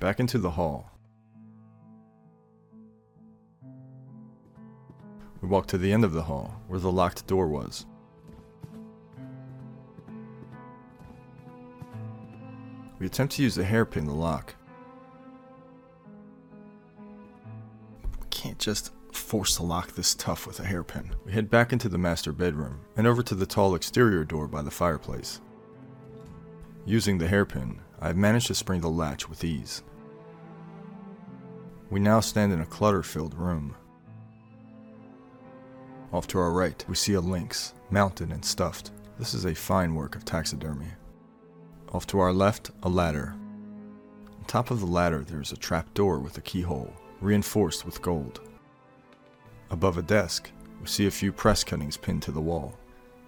Back 0.03 0.19
into 0.19 0.37
the 0.37 0.51
hall. 0.51 0.91
We 5.39 5.47
walk 5.47 5.67
to 5.67 5.77
the 5.77 5.93
end 5.93 6.03
of 6.03 6.11
the 6.11 6.23
hall, 6.23 6.59
where 6.67 6.77
the 6.77 6.91
locked 6.91 7.25
door 7.25 7.47
was. 7.47 7.85
We 12.99 13.05
attempt 13.05 13.35
to 13.35 13.43
use 13.43 13.55
the 13.55 13.63
hairpin 13.63 14.05
to 14.07 14.11
lock. 14.11 14.55
We 18.19 18.27
can't 18.29 18.59
just 18.59 18.91
force 19.13 19.55
the 19.55 19.63
lock 19.63 19.93
this 19.93 20.15
tough 20.15 20.45
with 20.45 20.59
a 20.59 20.65
hairpin. 20.65 21.15
We 21.25 21.31
head 21.31 21.49
back 21.49 21.71
into 21.71 21.87
the 21.87 21.97
master 21.97 22.33
bedroom 22.33 22.81
and 22.97 23.07
over 23.07 23.23
to 23.23 23.35
the 23.35 23.45
tall 23.45 23.73
exterior 23.73 24.25
door 24.25 24.49
by 24.49 24.63
the 24.63 24.69
fireplace. 24.69 25.39
Using 26.85 27.19
the 27.19 27.29
hairpin, 27.29 27.79
I 28.01 28.07
have 28.07 28.17
managed 28.17 28.47
to 28.47 28.55
spring 28.55 28.81
the 28.81 28.89
latch 28.89 29.29
with 29.29 29.45
ease. 29.45 29.81
We 31.89 31.99
now 31.99 32.19
stand 32.19 32.51
in 32.53 32.61
a 32.61 32.65
clutter 32.65 33.03
filled 33.03 33.35
room. 33.35 33.75
Off 36.11 36.27
to 36.27 36.39
our 36.39 36.51
right, 36.51 36.83
we 36.87 36.95
see 36.95 37.13
a 37.13 37.21
lynx, 37.21 37.73
mounted 37.89 38.31
and 38.31 38.43
stuffed. 38.43 38.91
This 39.17 39.33
is 39.33 39.45
a 39.45 39.55
fine 39.55 39.95
work 39.95 40.15
of 40.15 40.25
taxidermy. 40.25 40.91
Off 41.91 42.07
to 42.07 42.19
our 42.19 42.33
left, 42.33 42.71
a 42.83 42.89
ladder. 42.89 43.35
On 44.39 44.45
top 44.45 44.71
of 44.71 44.79
the 44.79 44.85
ladder, 44.85 45.23
there 45.23 45.41
is 45.41 45.51
a 45.51 45.57
trap 45.57 45.93
door 45.93 46.19
with 46.19 46.37
a 46.37 46.41
keyhole, 46.41 46.93
reinforced 47.21 47.85
with 47.85 48.01
gold. 48.01 48.41
Above 49.69 49.97
a 49.97 50.01
desk, 50.01 50.51
we 50.81 50.87
see 50.87 51.07
a 51.07 51.11
few 51.11 51.31
press 51.31 51.63
cuttings 51.63 51.97
pinned 51.97 52.21
to 52.23 52.31
the 52.31 52.41
wall. 52.41 52.77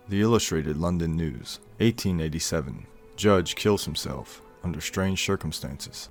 The 0.09 0.21
Illustrated 0.21 0.77
London 0.77 1.15
News, 1.15 1.59
1887. 1.77 2.85
Judge 3.15 3.55
kills 3.55 3.85
himself 3.85 4.41
under 4.63 4.81
strange 4.81 5.23
circumstances. 5.23 6.09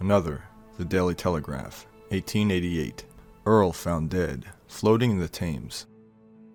Another, 0.00 0.44
The 0.82 0.88
Daily 0.88 1.14
Telegraph, 1.14 1.86
1888. 2.08 3.04
Earl 3.46 3.72
found 3.72 4.10
dead, 4.10 4.46
floating 4.66 5.12
in 5.12 5.20
the 5.20 5.28
Thames. 5.28 5.86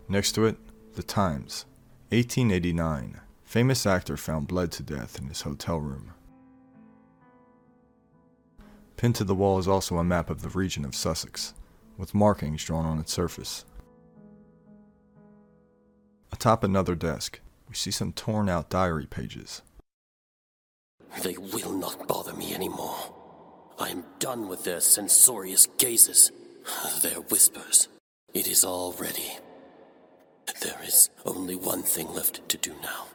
Next 0.10 0.34
to 0.34 0.44
it, 0.44 0.58
The 0.96 1.02
Times, 1.02 1.64
1889. 2.10 3.22
Famous 3.46 3.86
actor 3.86 4.18
found 4.18 4.50
bled 4.50 4.74
to 4.74 4.84
death 4.84 5.18
in 5.18 5.30
his 5.30 5.44
hotel 5.44 5.80
room. 5.80 6.12
Pinned 8.98 9.16
to 9.16 9.24
the 9.24 9.34
wall 9.34 9.60
is 9.60 9.68
also 9.70 9.98
a 9.98 10.04
map 10.04 10.30
of 10.30 10.42
the 10.42 10.50
region 10.50 10.84
of 10.84 10.94
Sussex, 10.94 11.54
with 11.98 12.14
markings 12.14 12.66
drawn 12.66 12.86
on 12.86 13.00
its 13.00 13.14
surface. 13.14 13.64
Atop 16.34 16.66
another 16.66 16.96
desk, 16.96 17.40
we 17.70 17.76
see 17.76 17.92
some 17.92 18.12
torn 18.12 18.50
out 18.50 18.70
diary 18.70 19.06
pages. 19.06 19.62
They 21.24 21.38
will 21.38 21.72
not 21.72 22.10
bother 22.10 22.34
me 22.34 22.54
anymore. 22.54 23.14
I 23.80 23.90
am 23.90 24.04
done 24.18 24.48
with 24.48 24.64
their 24.64 24.80
censorious 24.80 25.68
gazes, 25.78 26.32
their 27.02 27.22
whispers. 27.22 27.88
It 28.34 28.48
is 28.48 28.64
all 28.64 28.94
ready. 28.94 29.38
There 30.62 30.80
is 30.84 31.12
only 31.26 31.56
one 31.56 31.84
thing 31.84 32.12
left 32.14 32.48
to 32.50 32.58
do 32.58 32.74
now. 32.82 33.06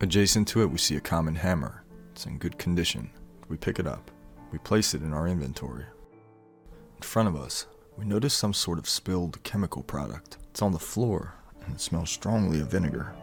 Adjacent 0.00 0.48
to 0.48 0.62
it, 0.62 0.70
we 0.70 0.78
see 0.78 0.96
a 0.96 1.00
common 1.00 1.36
hammer. 1.36 1.84
It's 2.12 2.26
in 2.26 2.38
good 2.38 2.58
condition. 2.58 3.10
We 3.48 3.56
pick 3.56 3.78
it 3.78 3.86
up. 3.86 4.10
We 4.50 4.58
place 4.58 4.94
it 4.94 5.02
in 5.02 5.12
our 5.12 5.28
inventory. 5.28 5.84
In 6.96 7.02
front 7.02 7.28
of 7.28 7.36
us, 7.36 7.66
we 7.96 8.04
notice 8.04 8.34
some 8.34 8.54
sort 8.54 8.78
of 8.78 8.88
spilled 8.88 9.42
chemical 9.44 9.82
product. 9.82 10.37
It's 10.58 10.62
on 10.64 10.72
the 10.72 10.78
floor, 10.80 11.34
and 11.64 11.72
it 11.72 11.80
smells 11.80 12.10
strongly 12.10 12.58
of 12.58 12.66
vinegar. 12.66 13.14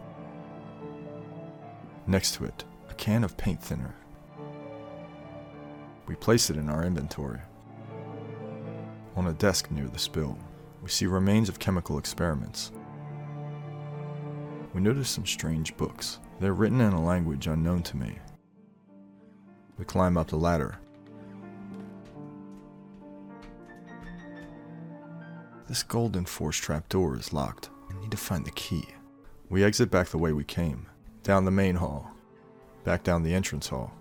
Next 2.06 2.34
to 2.36 2.46
it, 2.46 2.64
a 2.88 2.94
can 2.94 3.22
of 3.24 3.36
paint 3.36 3.62
thinner. 3.62 3.94
We 6.06 6.14
place 6.14 6.48
it 6.48 6.56
in 6.56 6.70
our 6.70 6.82
inventory. 6.82 7.40
On 9.16 9.26
a 9.26 9.34
desk 9.34 9.70
near 9.70 9.86
the 9.86 9.98
spill, 9.98 10.38
we 10.82 10.88
see 10.88 11.04
remains 11.04 11.50
of 11.50 11.58
chemical 11.58 11.98
experiments. 11.98 12.72
We 14.72 14.80
notice 14.80 15.10
some 15.10 15.26
strange 15.26 15.76
books. 15.76 16.20
They're 16.40 16.54
written 16.54 16.80
in 16.80 16.94
a 16.94 17.04
language 17.04 17.48
unknown 17.48 17.82
to 17.82 17.98
me. 17.98 18.18
We 19.76 19.84
climb 19.84 20.16
up 20.16 20.28
the 20.28 20.38
ladder. 20.38 20.78
This 25.68 25.82
golden 25.82 26.26
force 26.26 26.56
trap 26.56 26.88
door 26.88 27.16
is 27.16 27.32
locked. 27.32 27.70
I 27.90 28.00
need 28.00 28.12
to 28.12 28.16
find 28.16 28.44
the 28.44 28.52
key. 28.52 28.84
We 29.48 29.64
exit 29.64 29.90
back 29.90 30.08
the 30.08 30.18
way 30.18 30.32
we 30.32 30.44
came, 30.44 30.86
down 31.24 31.44
the 31.44 31.50
main 31.50 31.74
hall, 31.74 32.10
back 32.84 33.02
down 33.02 33.24
the 33.24 33.34
entrance 33.34 33.68
hall, 33.68 33.92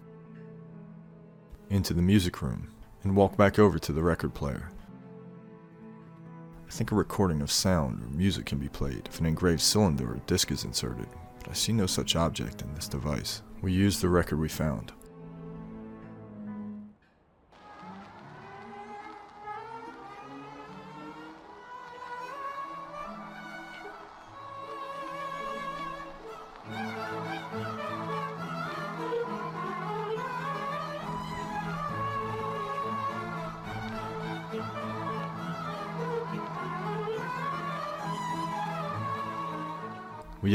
into 1.69 1.93
the 1.95 2.01
music 2.01 2.41
room, 2.41 2.71
and 3.03 3.15
walk 3.15 3.35
back 3.35 3.57
over 3.57 3.79
to 3.79 3.91
the 3.91 4.03
record 4.03 4.33
player. 4.33 4.69
I 6.67 6.71
think 6.71 6.91
a 6.91 6.95
recording 6.95 7.41
of 7.41 7.51
sound 7.51 8.03
or 8.03 8.15
music 8.15 8.45
can 8.45 8.59
be 8.59 8.69
played 8.69 9.07
if 9.07 9.19
an 9.19 9.25
engraved 9.25 9.61
cylinder 9.61 10.13
or 10.13 10.21
disc 10.27 10.51
is 10.51 10.65
inserted, 10.65 11.07
but 11.39 11.49
I 11.49 11.53
see 11.53 11.73
no 11.73 11.87
such 11.87 12.15
object 12.15 12.61
in 12.61 12.73
this 12.75 12.87
device. 12.87 13.41
We 13.61 13.71
use 13.71 13.99
the 13.99 14.09
record 14.09 14.39
we 14.39 14.49
found. 14.49 14.91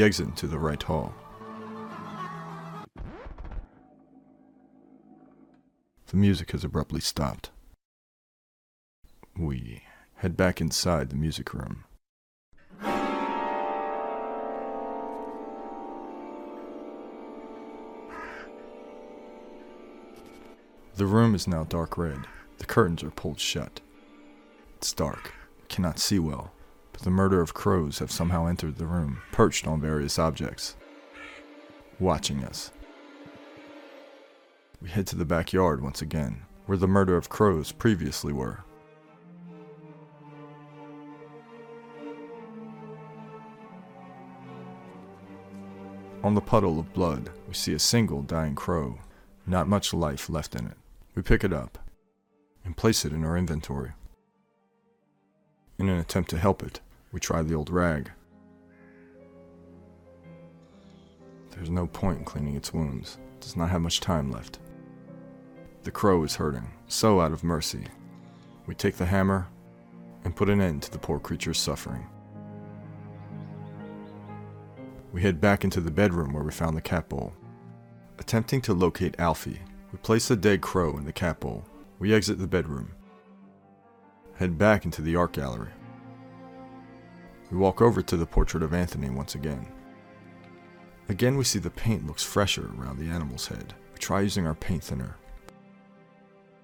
Exit 0.01 0.27
into 0.27 0.47
the 0.47 0.57
right 0.57 0.81
hall. 0.81 1.13
The 6.07 6.17
music 6.17 6.51
has 6.51 6.63
abruptly 6.63 7.01
stopped. 7.01 7.51
We 9.37 9.83
head 10.15 10.35
back 10.35 10.59
inside 10.59 11.09
the 11.09 11.15
music 11.15 11.53
room. 11.53 11.83
The 20.95 21.05
room 21.05 21.35
is 21.35 21.47
now 21.47 21.63
dark 21.63 21.97
red. 21.97 22.21
The 22.57 22.65
curtains 22.65 23.03
are 23.03 23.11
pulled 23.11 23.39
shut. 23.39 23.81
It's 24.77 24.93
dark. 24.93 25.33
Cannot 25.69 25.99
see 25.99 26.17
well 26.17 26.51
the 27.01 27.09
murder 27.09 27.41
of 27.41 27.53
crows 27.53 27.99
have 27.99 28.11
somehow 28.11 28.45
entered 28.45 28.77
the 28.77 28.85
room, 28.85 29.21
perched 29.31 29.67
on 29.67 29.81
various 29.81 30.19
objects, 30.19 30.75
watching 31.99 32.43
us. 32.43 32.71
We 34.81 34.89
head 34.89 35.07
to 35.07 35.15
the 35.15 35.25
backyard 35.25 35.81
once 35.81 36.01
again, 36.01 36.43
where 36.65 36.77
the 36.77 36.87
murder 36.87 37.17
of 37.17 37.29
crows 37.29 37.71
previously 37.71 38.33
were. 38.33 38.63
On 46.23 46.35
the 46.35 46.41
puddle 46.41 46.79
of 46.79 46.93
blood, 46.93 47.31
we 47.47 47.55
see 47.55 47.73
a 47.73 47.79
single 47.79 48.21
dying 48.21 48.53
crow, 48.53 48.99
not 49.47 49.67
much 49.67 49.91
life 49.91 50.29
left 50.29 50.55
in 50.55 50.67
it. 50.67 50.77
We 51.15 51.23
pick 51.23 51.43
it 51.43 51.51
up 51.51 51.79
and 52.63 52.77
place 52.77 53.05
it 53.05 53.11
in 53.11 53.23
our 53.23 53.35
inventory. 53.35 53.93
In 55.79 55.89
an 55.89 55.97
attempt 55.97 56.29
to 56.29 56.37
help 56.37 56.61
it, 56.61 56.79
we 57.11 57.19
try 57.19 57.41
the 57.41 57.53
old 57.53 57.69
rag. 57.69 58.11
There's 61.51 61.69
no 61.69 61.87
point 61.87 62.19
in 62.19 62.25
cleaning 62.25 62.55
its 62.55 62.73
wounds. 62.73 63.17
It 63.35 63.41
does 63.41 63.55
not 63.55 63.69
have 63.69 63.81
much 63.81 63.99
time 63.99 64.31
left. 64.31 64.59
The 65.83 65.91
crow 65.91 66.23
is 66.23 66.35
hurting, 66.35 66.71
so 66.87 67.19
out 67.19 67.31
of 67.31 67.43
mercy. 67.43 67.85
We 68.65 68.75
take 68.75 68.95
the 68.95 69.05
hammer 69.05 69.47
and 70.23 70.35
put 70.35 70.49
an 70.49 70.61
end 70.61 70.83
to 70.83 70.91
the 70.91 70.99
poor 70.99 71.19
creature's 71.19 71.57
suffering. 71.57 72.07
We 75.11 75.21
head 75.21 75.41
back 75.41 75.63
into 75.63 75.81
the 75.81 75.91
bedroom 75.91 76.33
where 76.33 76.43
we 76.43 76.51
found 76.51 76.77
the 76.77 76.81
cat 76.81 77.09
bowl. 77.09 77.33
Attempting 78.17 78.61
to 78.61 78.73
locate 78.73 79.19
Alfie, 79.19 79.61
we 79.91 79.97
place 79.99 80.27
the 80.27 80.35
dead 80.35 80.61
crow 80.61 80.97
in 80.97 81.05
the 81.05 81.11
cat 81.11 81.39
bowl. 81.39 81.65
We 81.99 82.13
exit 82.13 82.39
the 82.39 82.47
bedroom 82.47 82.93
head 84.41 84.57
back 84.57 84.85
into 84.85 85.03
the 85.03 85.15
art 85.15 85.33
gallery. 85.33 85.69
We 87.51 87.57
walk 87.57 87.81
over 87.81 88.01
to 88.01 88.15
the 88.15 88.25
portrait 88.25 88.63
of 88.63 88.73
Anthony 88.73 89.09
once 89.09 89.35
again. 89.35 89.67
Again, 91.09 91.35
we 91.35 91.43
see 91.43 91.59
the 91.59 91.69
paint 91.69 92.07
looks 92.07 92.23
fresher 92.23 92.71
around 92.77 92.97
the 92.97 93.09
animal's 93.09 93.47
head. 93.47 93.73
We 93.91 93.99
try 93.99 94.21
using 94.21 94.47
our 94.47 94.55
paint 94.55 94.85
thinner, 94.85 95.17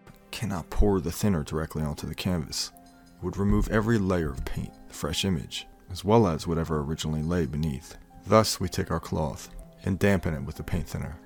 but 0.06 0.16
cannot 0.32 0.70
pour 0.70 1.02
the 1.02 1.12
thinner 1.12 1.44
directly 1.44 1.84
onto 1.84 2.08
the 2.08 2.16
canvas. 2.16 2.72
It 2.86 3.24
would 3.24 3.36
remove 3.36 3.68
every 3.68 3.98
layer 3.98 4.30
of 4.30 4.46
paint, 4.46 4.72
the 4.88 4.94
fresh 4.94 5.26
image, 5.26 5.68
as 5.92 6.06
well 6.06 6.26
as 6.26 6.48
whatever 6.48 6.80
originally 6.80 7.22
lay 7.22 7.46
beneath. 7.46 7.98
Thus, 8.26 8.62
we 8.62 8.70
take 8.70 8.90
our 8.90 9.02
cloth 9.02 9.50
and 9.84 10.00
dampen 10.00 10.34
it 10.34 10.44
with 10.44 10.56
the 10.56 10.64
paint 10.64 10.88
thinner. 10.88 11.20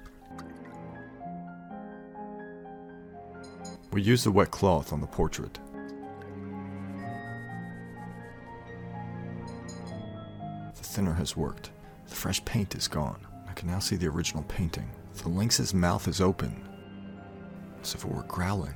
We 3.91 4.01
use 4.01 4.23
the 4.23 4.31
wet 4.31 4.49
cloth 4.49 4.91
on 4.91 5.01
the 5.01 5.07
portrait 5.07 5.59
thinner 10.91 11.13
has 11.13 11.37
worked. 11.37 11.71
The 12.09 12.15
fresh 12.15 12.43
paint 12.43 12.75
is 12.75 12.89
gone. 12.89 13.25
I 13.47 13.53
can 13.53 13.69
now 13.69 13.79
see 13.79 13.95
the 13.95 14.09
original 14.09 14.43
painting. 14.43 14.89
The 15.15 15.29
lynx's 15.29 15.73
mouth 15.73 16.07
is 16.07 16.19
open, 16.19 16.67
as 17.81 17.95
if 17.95 18.03
it 18.03 18.11
were 18.11 18.23
growling. 18.23 18.75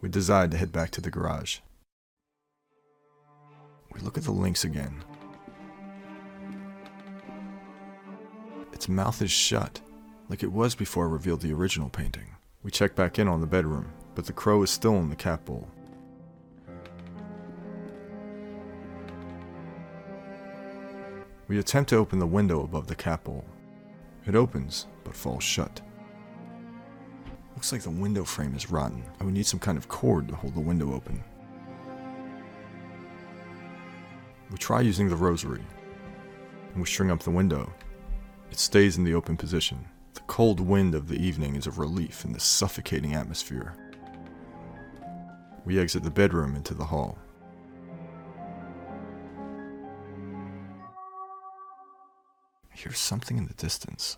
We 0.00 0.08
decide 0.08 0.50
to 0.50 0.56
head 0.56 0.72
back 0.72 0.90
to 0.92 1.02
the 1.02 1.10
garage. 1.10 1.58
We 3.92 4.00
look 4.00 4.16
at 4.16 4.24
the 4.24 4.32
lynx 4.32 4.64
again. 4.64 5.04
Its 8.72 8.88
mouth 8.88 9.20
is 9.20 9.30
shut, 9.30 9.80
like 10.30 10.42
it 10.42 10.50
was 10.50 10.74
before 10.74 11.06
I 11.06 11.10
revealed 11.10 11.42
the 11.42 11.52
original 11.52 11.90
painting. 11.90 12.34
We 12.62 12.70
check 12.70 12.94
back 12.94 13.18
in 13.18 13.28
on 13.28 13.42
the 13.42 13.46
bedroom, 13.46 13.92
but 14.14 14.24
the 14.24 14.32
crow 14.32 14.62
is 14.62 14.70
still 14.70 14.96
in 14.96 15.10
the 15.10 15.16
cat 15.16 15.44
bowl. 15.44 15.68
We 21.52 21.58
attempt 21.58 21.90
to 21.90 21.96
open 21.96 22.18
the 22.18 22.26
window 22.26 22.64
above 22.64 22.86
the 22.86 23.18
bowl. 23.22 23.44
It 24.26 24.34
opens, 24.34 24.86
but 25.04 25.14
falls 25.14 25.44
shut. 25.44 25.82
Looks 27.54 27.72
like 27.72 27.82
the 27.82 27.90
window 27.90 28.24
frame 28.24 28.54
is 28.54 28.70
rotten. 28.70 29.04
I 29.20 29.24
would 29.24 29.34
need 29.34 29.44
some 29.44 29.60
kind 29.60 29.76
of 29.76 29.86
cord 29.86 30.28
to 30.28 30.34
hold 30.34 30.54
the 30.54 30.60
window 30.60 30.94
open. 30.94 31.22
We 34.50 34.56
try 34.56 34.80
using 34.80 35.10
the 35.10 35.16
rosary, 35.16 35.62
and 36.72 36.80
we 36.80 36.86
string 36.86 37.10
up 37.10 37.20
the 37.20 37.30
window. 37.30 37.70
It 38.50 38.58
stays 38.58 38.96
in 38.96 39.04
the 39.04 39.12
open 39.12 39.36
position. 39.36 39.84
The 40.14 40.20
cold 40.20 40.58
wind 40.58 40.94
of 40.94 41.06
the 41.06 41.22
evening 41.22 41.56
is 41.56 41.66
a 41.66 41.72
relief 41.72 42.24
in 42.24 42.32
this 42.32 42.44
suffocating 42.44 43.12
atmosphere. 43.12 43.74
We 45.66 45.78
exit 45.78 46.02
the 46.02 46.10
bedroom 46.10 46.56
into 46.56 46.72
the 46.72 46.86
hall. 46.86 47.18
Hear 52.82 52.92
something 52.92 53.38
in 53.38 53.46
the 53.46 53.54
distance. 53.54 54.16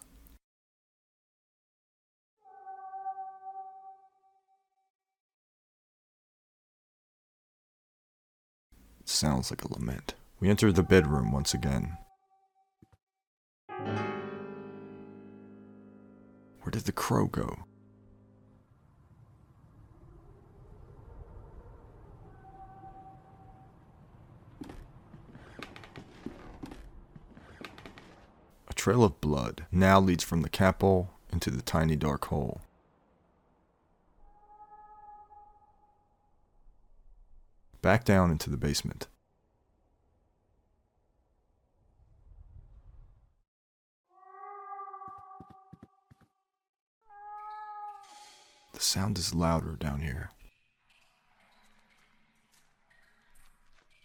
Sounds 9.04 9.50
like 9.50 9.62
a 9.64 9.72
lament. 9.72 10.14
We 10.40 10.48
enter 10.48 10.72
the 10.72 10.82
bedroom 10.82 11.30
once 11.30 11.52
again. 11.52 11.98
Where 16.62 16.70
did 16.70 16.84
the 16.84 16.92
crow 16.92 17.26
go? 17.26 17.64
Trail 28.84 29.02
of 29.02 29.18
blood 29.18 29.64
now 29.72 29.98
leads 29.98 30.22
from 30.22 30.42
the 30.42 30.48
cat 30.50 30.82
into 31.32 31.50
the 31.50 31.62
tiny 31.62 31.96
dark 31.96 32.26
hole. 32.26 32.60
Back 37.80 38.04
down 38.04 38.30
into 38.30 38.50
the 38.50 38.58
basement. 38.58 39.06
The 48.74 48.80
sound 48.80 49.16
is 49.16 49.34
louder 49.34 49.76
down 49.80 50.00
here. 50.00 50.30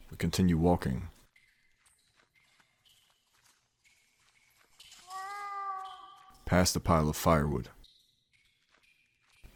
We 0.10 0.16
continue 0.16 0.58
walking. 0.58 1.10
Past 6.50 6.74
the 6.74 6.80
pile 6.80 7.08
of 7.08 7.16
firewood. 7.16 7.70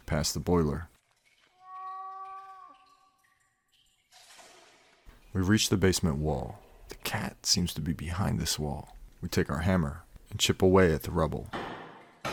Past 0.05 0.35
the 0.35 0.39
boiler. 0.39 0.89
We 5.33 5.41
reach 5.41 5.69
the 5.69 5.77
basement 5.77 6.17
wall. 6.17 6.59
The 6.89 6.95
cat 6.97 7.47
seems 7.47 7.73
to 7.73 7.81
be 7.81 7.93
behind 7.93 8.39
this 8.39 8.59
wall. 8.59 8.95
We 9.23 9.27
take 9.27 9.49
our 9.49 9.61
hammer 9.61 10.03
and 10.29 10.39
chip 10.39 10.61
away 10.61 10.93
at 10.93 11.01
the 11.01 11.09
rubble. 11.09 11.49
A 12.25 12.31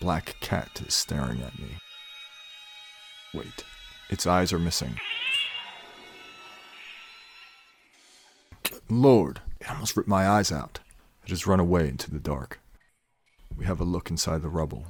black 0.00 0.36
cat 0.40 0.80
is 0.86 0.94
staring 0.94 1.42
at 1.42 1.58
me. 1.58 1.76
Wait, 3.34 3.64
its 4.08 4.26
eyes 4.26 4.50
are 4.50 4.58
missing. 4.58 4.98
Lord, 8.88 9.40
it 9.60 9.70
almost 9.70 9.96
ripped 9.96 10.08
my 10.08 10.28
eyes 10.28 10.52
out. 10.52 10.80
It 11.24 11.30
has 11.30 11.46
run 11.46 11.60
away 11.60 11.88
into 11.88 12.10
the 12.10 12.18
dark. 12.18 12.60
We 13.56 13.64
have 13.64 13.80
a 13.80 13.84
look 13.84 14.10
inside 14.10 14.42
the 14.42 14.48
rubble. 14.48 14.86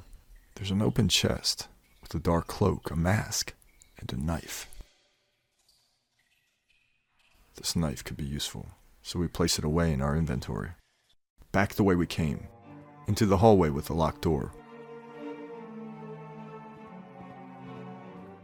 There's 0.55 0.71
an 0.71 0.81
open 0.81 1.07
chest 1.07 1.67
with 2.01 2.13
a 2.15 2.19
dark 2.19 2.47
cloak, 2.47 2.91
a 2.91 2.95
mask, 2.95 3.53
and 3.99 4.11
a 4.11 4.23
knife. 4.23 4.67
This 7.55 7.75
knife 7.75 8.03
could 8.03 8.17
be 8.17 8.25
useful, 8.25 8.67
so 9.01 9.19
we 9.19 9.27
place 9.27 9.57
it 9.57 9.65
away 9.65 9.93
in 9.93 10.01
our 10.01 10.15
inventory. 10.15 10.71
Back 11.51 11.75
the 11.75 11.83
way 11.83 11.95
we 11.95 12.05
came, 12.05 12.47
into 13.07 13.25
the 13.25 13.37
hallway 13.37 13.69
with 13.69 13.85
the 13.85 13.93
locked 13.93 14.21
door. 14.21 14.51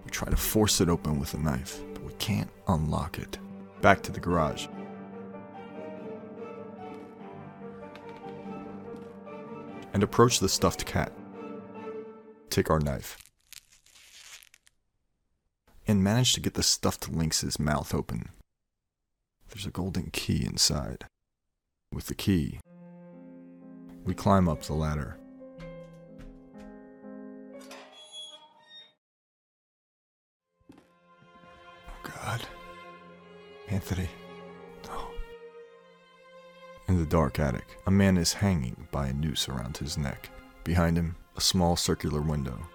We 0.06 0.12
try 0.12 0.30
to 0.30 0.38
force 0.38 0.80
it 0.80 0.90
open 0.90 1.20
with 1.20 1.34
a 1.34 1.38
knife, 1.38 1.82
but 1.94 2.04
we 2.04 2.14
can't 2.14 2.50
unlock 2.68 3.20
it. 3.20 3.38
Back 3.82 4.02
to 4.04 4.12
the 4.12 4.20
garage. 4.20 4.68
And 9.94 10.04
approach 10.04 10.40
the 10.40 10.50
stuffed 10.50 10.86
cat. 10.86 11.12
Take 12.50 12.70
our 12.70 12.80
knife. 12.80 13.18
And 15.88 16.04
manage 16.04 16.34
to 16.34 16.40
get 16.40 16.54
the 16.54 16.64
stuffed 16.64 17.12
lynx's 17.12 17.60
mouth 17.60 17.94
open. 17.94 18.30
There's 19.50 19.66
a 19.66 19.72
golden 19.72 20.12
key 20.12 20.46
inside. 20.46 21.06
With 21.92 22.08
the 22.08 22.16
key, 22.16 22.60
we 24.06 24.14
climb 24.14 24.48
up 24.48 24.64
the 24.64 24.74
ladder. 24.74 25.18
Oh 31.90 32.02
God. 32.04 32.42
Anthony. 33.68 34.08
In 36.92 37.00
the 37.00 37.06
dark 37.06 37.40
attic, 37.40 37.78
a 37.88 37.90
man 37.90 38.18
is 38.18 38.34
hanging 38.34 38.86
by 38.92 39.08
a 39.08 39.14
noose 39.14 39.48
around 39.48 39.78
his 39.78 39.98
neck. 39.98 40.30
Behind 40.66 40.98
him, 40.98 41.16
a 41.38 41.40
small 41.40 41.78
circular 41.78 42.20
window. 42.20 42.68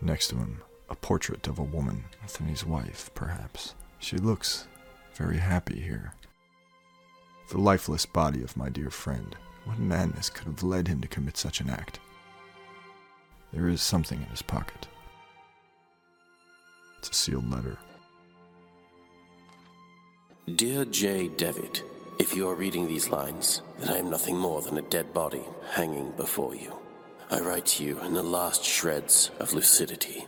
Next 0.00 0.26
to 0.30 0.36
him, 0.38 0.60
a 0.90 0.96
portrait 0.96 1.46
of 1.46 1.60
a 1.60 1.62
woman, 1.62 2.02
Anthony's 2.20 2.66
wife, 2.66 3.12
perhaps. 3.14 3.76
She 4.00 4.16
looks 4.16 4.66
very 5.14 5.38
happy 5.38 5.78
here. 5.78 6.14
The 7.50 7.58
lifeless 7.58 8.06
body 8.06 8.42
of 8.42 8.56
my 8.56 8.68
dear 8.68 8.90
friend. 8.90 9.36
What 9.64 9.78
madness 9.78 10.30
could 10.30 10.48
have 10.48 10.64
led 10.64 10.88
him 10.88 11.00
to 11.00 11.06
commit 11.06 11.36
such 11.36 11.60
an 11.60 11.70
act? 11.70 12.00
There 13.52 13.68
is 13.68 13.80
something 13.80 14.20
in 14.20 14.28
his 14.30 14.42
pocket. 14.42 14.88
It's 16.98 17.10
a 17.10 17.14
sealed 17.14 17.48
letter. 17.48 17.78
Dear 20.50 20.84
J. 20.84 21.28
Devitt, 21.28 21.84
if 22.18 22.34
you 22.34 22.48
are 22.48 22.56
reading 22.56 22.88
these 22.88 23.10
lines, 23.10 23.62
then 23.78 23.90
I 23.90 23.98
am 23.98 24.10
nothing 24.10 24.36
more 24.36 24.60
than 24.60 24.76
a 24.76 24.82
dead 24.82 25.14
body 25.14 25.44
hanging 25.70 26.10
before 26.16 26.56
you. 26.56 26.74
I 27.30 27.38
write 27.38 27.66
to 27.66 27.84
you 27.84 28.00
in 28.00 28.12
the 28.12 28.24
last 28.24 28.64
shreds 28.64 29.30
of 29.38 29.52
lucidity. 29.52 30.26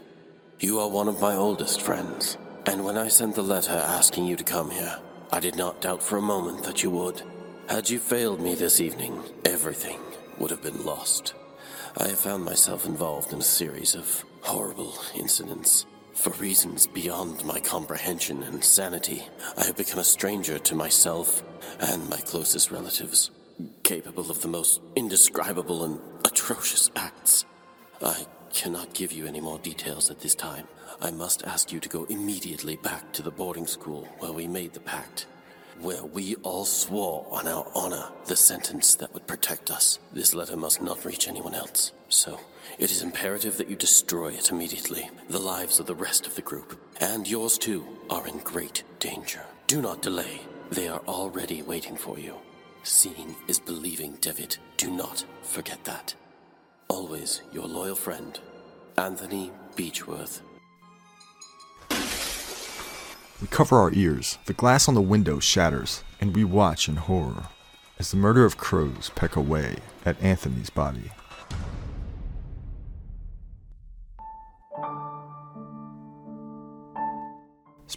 You 0.60 0.78
are 0.78 0.88
one 0.88 1.08
of 1.08 1.20
my 1.20 1.34
oldest 1.34 1.82
friends, 1.82 2.38
and 2.64 2.84
when 2.84 2.96
I 2.96 3.08
sent 3.08 3.34
the 3.34 3.42
letter 3.42 3.72
asking 3.72 4.26
you 4.26 4.36
to 4.36 4.44
come 4.44 4.70
here, 4.70 5.00
I 5.32 5.40
did 5.40 5.56
not 5.56 5.80
doubt 5.80 6.00
for 6.00 6.16
a 6.16 6.22
moment 6.22 6.62
that 6.62 6.84
you 6.84 6.90
would. 6.90 7.20
Had 7.68 7.90
you 7.90 7.98
failed 7.98 8.40
me 8.40 8.54
this 8.54 8.80
evening, 8.80 9.20
everything 9.44 9.98
would 10.38 10.52
have 10.52 10.62
been 10.62 10.86
lost. 10.86 11.34
I 11.98 12.06
have 12.06 12.20
found 12.20 12.44
myself 12.44 12.86
involved 12.86 13.32
in 13.32 13.40
a 13.40 13.42
series 13.42 13.96
of 13.96 14.24
horrible 14.42 14.94
incidents. 15.16 15.86
For 16.14 16.30
reasons 16.34 16.86
beyond 16.86 17.44
my 17.44 17.58
comprehension 17.60 18.44
and 18.44 18.64
sanity, 18.64 19.24
I 19.58 19.64
have 19.64 19.76
become 19.76 19.98
a 19.98 20.04
stranger 20.04 20.58
to 20.58 20.74
myself 20.74 21.42
and 21.80 22.08
my 22.08 22.18
closest 22.18 22.70
relatives, 22.70 23.30
capable 23.82 24.30
of 24.30 24.40
the 24.40 24.48
most 24.48 24.80
indescribable 24.94 25.84
and 25.84 26.00
atrocious 26.24 26.90
acts. 26.94 27.44
I 28.00 28.26
cannot 28.52 28.94
give 28.94 29.12
you 29.12 29.26
any 29.26 29.40
more 29.40 29.58
details 29.58 30.08
at 30.08 30.20
this 30.20 30.36
time. 30.36 30.68
I 31.00 31.10
must 31.10 31.42
ask 31.42 31.72
you 31.72 31.80
to 31.80 31.88
go 31.88 32.04
immediately 32.04 32.76
back 32.76 33.12
to 33.14 33.22
the 33.22 33.32
boarding 33.32 33.66
school 33.66 34.08
where 34.20 34.32
we 34.32 34.46
made 34.46 34.72
the 34.72 34.80
pact, 34.80 35.26
where 35.80 36.04
we 36.04 36.36
all 36.36 36.64
swore 36.64 37.26
on 37.30 37.48
our 37.48 37.66
honor 37.74 38.08
the 38.26 38.36
sentence 38.36 38.94
that 38.94 39.12
would 39.12 39.26
protect 39.26 39.70
us. 39.70 39.98
This 40.12 40.32
letter 40.32 40.56
must 40.56 40.80
not 40.80 41.04
reach 41.04 41.26
anyone 41.26 41.54
else, 41.54 41.92
so 42.08 42.38
it 42.78 42.90
is 42.90 43.02
imperative 43.02 43.56
that 43.58 43.68
you 43.68 43.76
destroy 43.76 44.28
it 44.28 44.50
immediately. 44.50 45.10
The 45.28 45.38
lives 45.38 45.80
of 45.80 45.86
the 45.86 45.94
rest 45.94 46.26
of 46.26 46.34
the 46.34 46.42
group, 46.42 46.80
and 47.00 47.28
yours 47.28 47.58
too, 47.58 47.86
are 48.10 48.26
in 48.26 48.38
great 48.38 48.82
danger. 48.98 49.42
Do 49.66 49.80
not 49.80 50.02
delay. 50.02 50.40
They 50.70 50.88
are 50.88 51.02
already 51.06 51.62
waiting 51.62 51.96
for 51.96 52.18
you. 52.18 52.36
Seeing 52.82 53.36
is 53.48 53.58
believing, 53.58 54.18
Devitt. 54.20 54.58
Do 54.76 54.90
not 54.90 55.24
forget 55.42 55.84
that. 55.84 56.14
Always 56.88 57.42
your 57.52 57.66
loyal 57.66 57.96
friend, 57.96 58.38
Anthony 58.98 59.50
Beechworth. 59.76 60.40
We 63.40 63.48
cover 63.48 63.76
our 63.76 63.92
ears, 63.92 64.38
the 64.46 64.52
glass 64.52 64.88
on 64.88 64.94
the 64.94 65.00
window 65.00 65.38
shatters, 65.38 66.02
and 66.20 66.34
we 66.34 66.44
watch 66.44 66.88
in 66.88 66.96
horror 66.96 67.48
as 67.98 68.10
the 68.10 68.16
murder 68.16 68.44
of 68.44 68.56
crows 68.56 69.10
peck 69.14 69.36
away 69.36 69.76
at 70.04 70.20
Anthony's 70.22 70.70
body. 70.70 71.10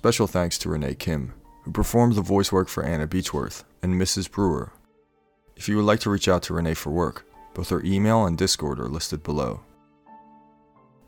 Special 0.08 0.26
thanks 0.26 0.58
to 0.60 0.70
Renee 0.70 0.96
Kim, 0.96 1.34
who 1.64 1.72
performed 1.74 2.16
the 2.16 2.22
voice 2.22 2.50
work 2.50 2.70
for 2.70 2.82
Anna 2.82 3.06
Beechworth 3.06 3.66
and 3.84 4.02
Mrs. 4.02 4.32
Brewer. 4.32 4.72
If 5.58 5.68
you 5.68 5.76
would 5.76 5.84
like 5.84 6.00
to 6.00 6.10
reach 6.10 6.30
out 6.30 6.44
to 6.44 6.54
Renee 6.54 6.76
for 6.76 6.92
work, 6.92 7.26
both 7.54 7.68
her 7.72 7.84
email 7.84 8.26
and 8.26 8.38
Discord 8.38 8.80
are 8.80 8.88
listed 8.88 9.22
below. 9.22 9.60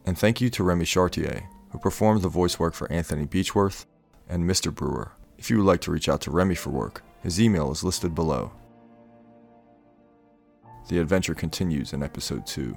And 0.06 0.18
thank 0.18 0.42
you 0.42 0.50
to 0.50 0.66
Remy 0.66 0.84
Chartier, 0.84 1.44
who 1.70 1.80
performed 1.80 2.24
the 2.24 2.28
voice 2.28 2.60
work 2.60 2.74
for 2.74 2.92
Anthony 2.92 3.26
Beechworth 3.26 3.86
and 4.28 4.44
Mr. 4.44 4.76
Brewer. 4.76 5.14
If 5.38 5.50
you 5.50 5.60
would 5.60 5.66
like 5.66 5.80
to 5.82 5.92
reach 5.92 6.10
out 6.10 6.20
to 6.24 6.32
Remy 6.32 6.56
for 6.56 6.72
work, 6.72 7.02
his 7.24 7.40
email 7.40 7.72
is 7.72 7.86
listed 7.86 8.14
below. 8.14 8.52
The 10.90 11.00
adventure 11.00 11.36
continues 11.36 11.94
in 11.94 12.04
episode 12.04 12.46
2. 12.46 12.76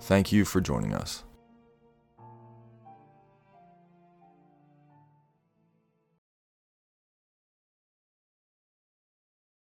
Thank 0.00 0.32
you 0.32 0.44
for 0.44 0.60
joining 0.60 0.92
us. 0.92 1.22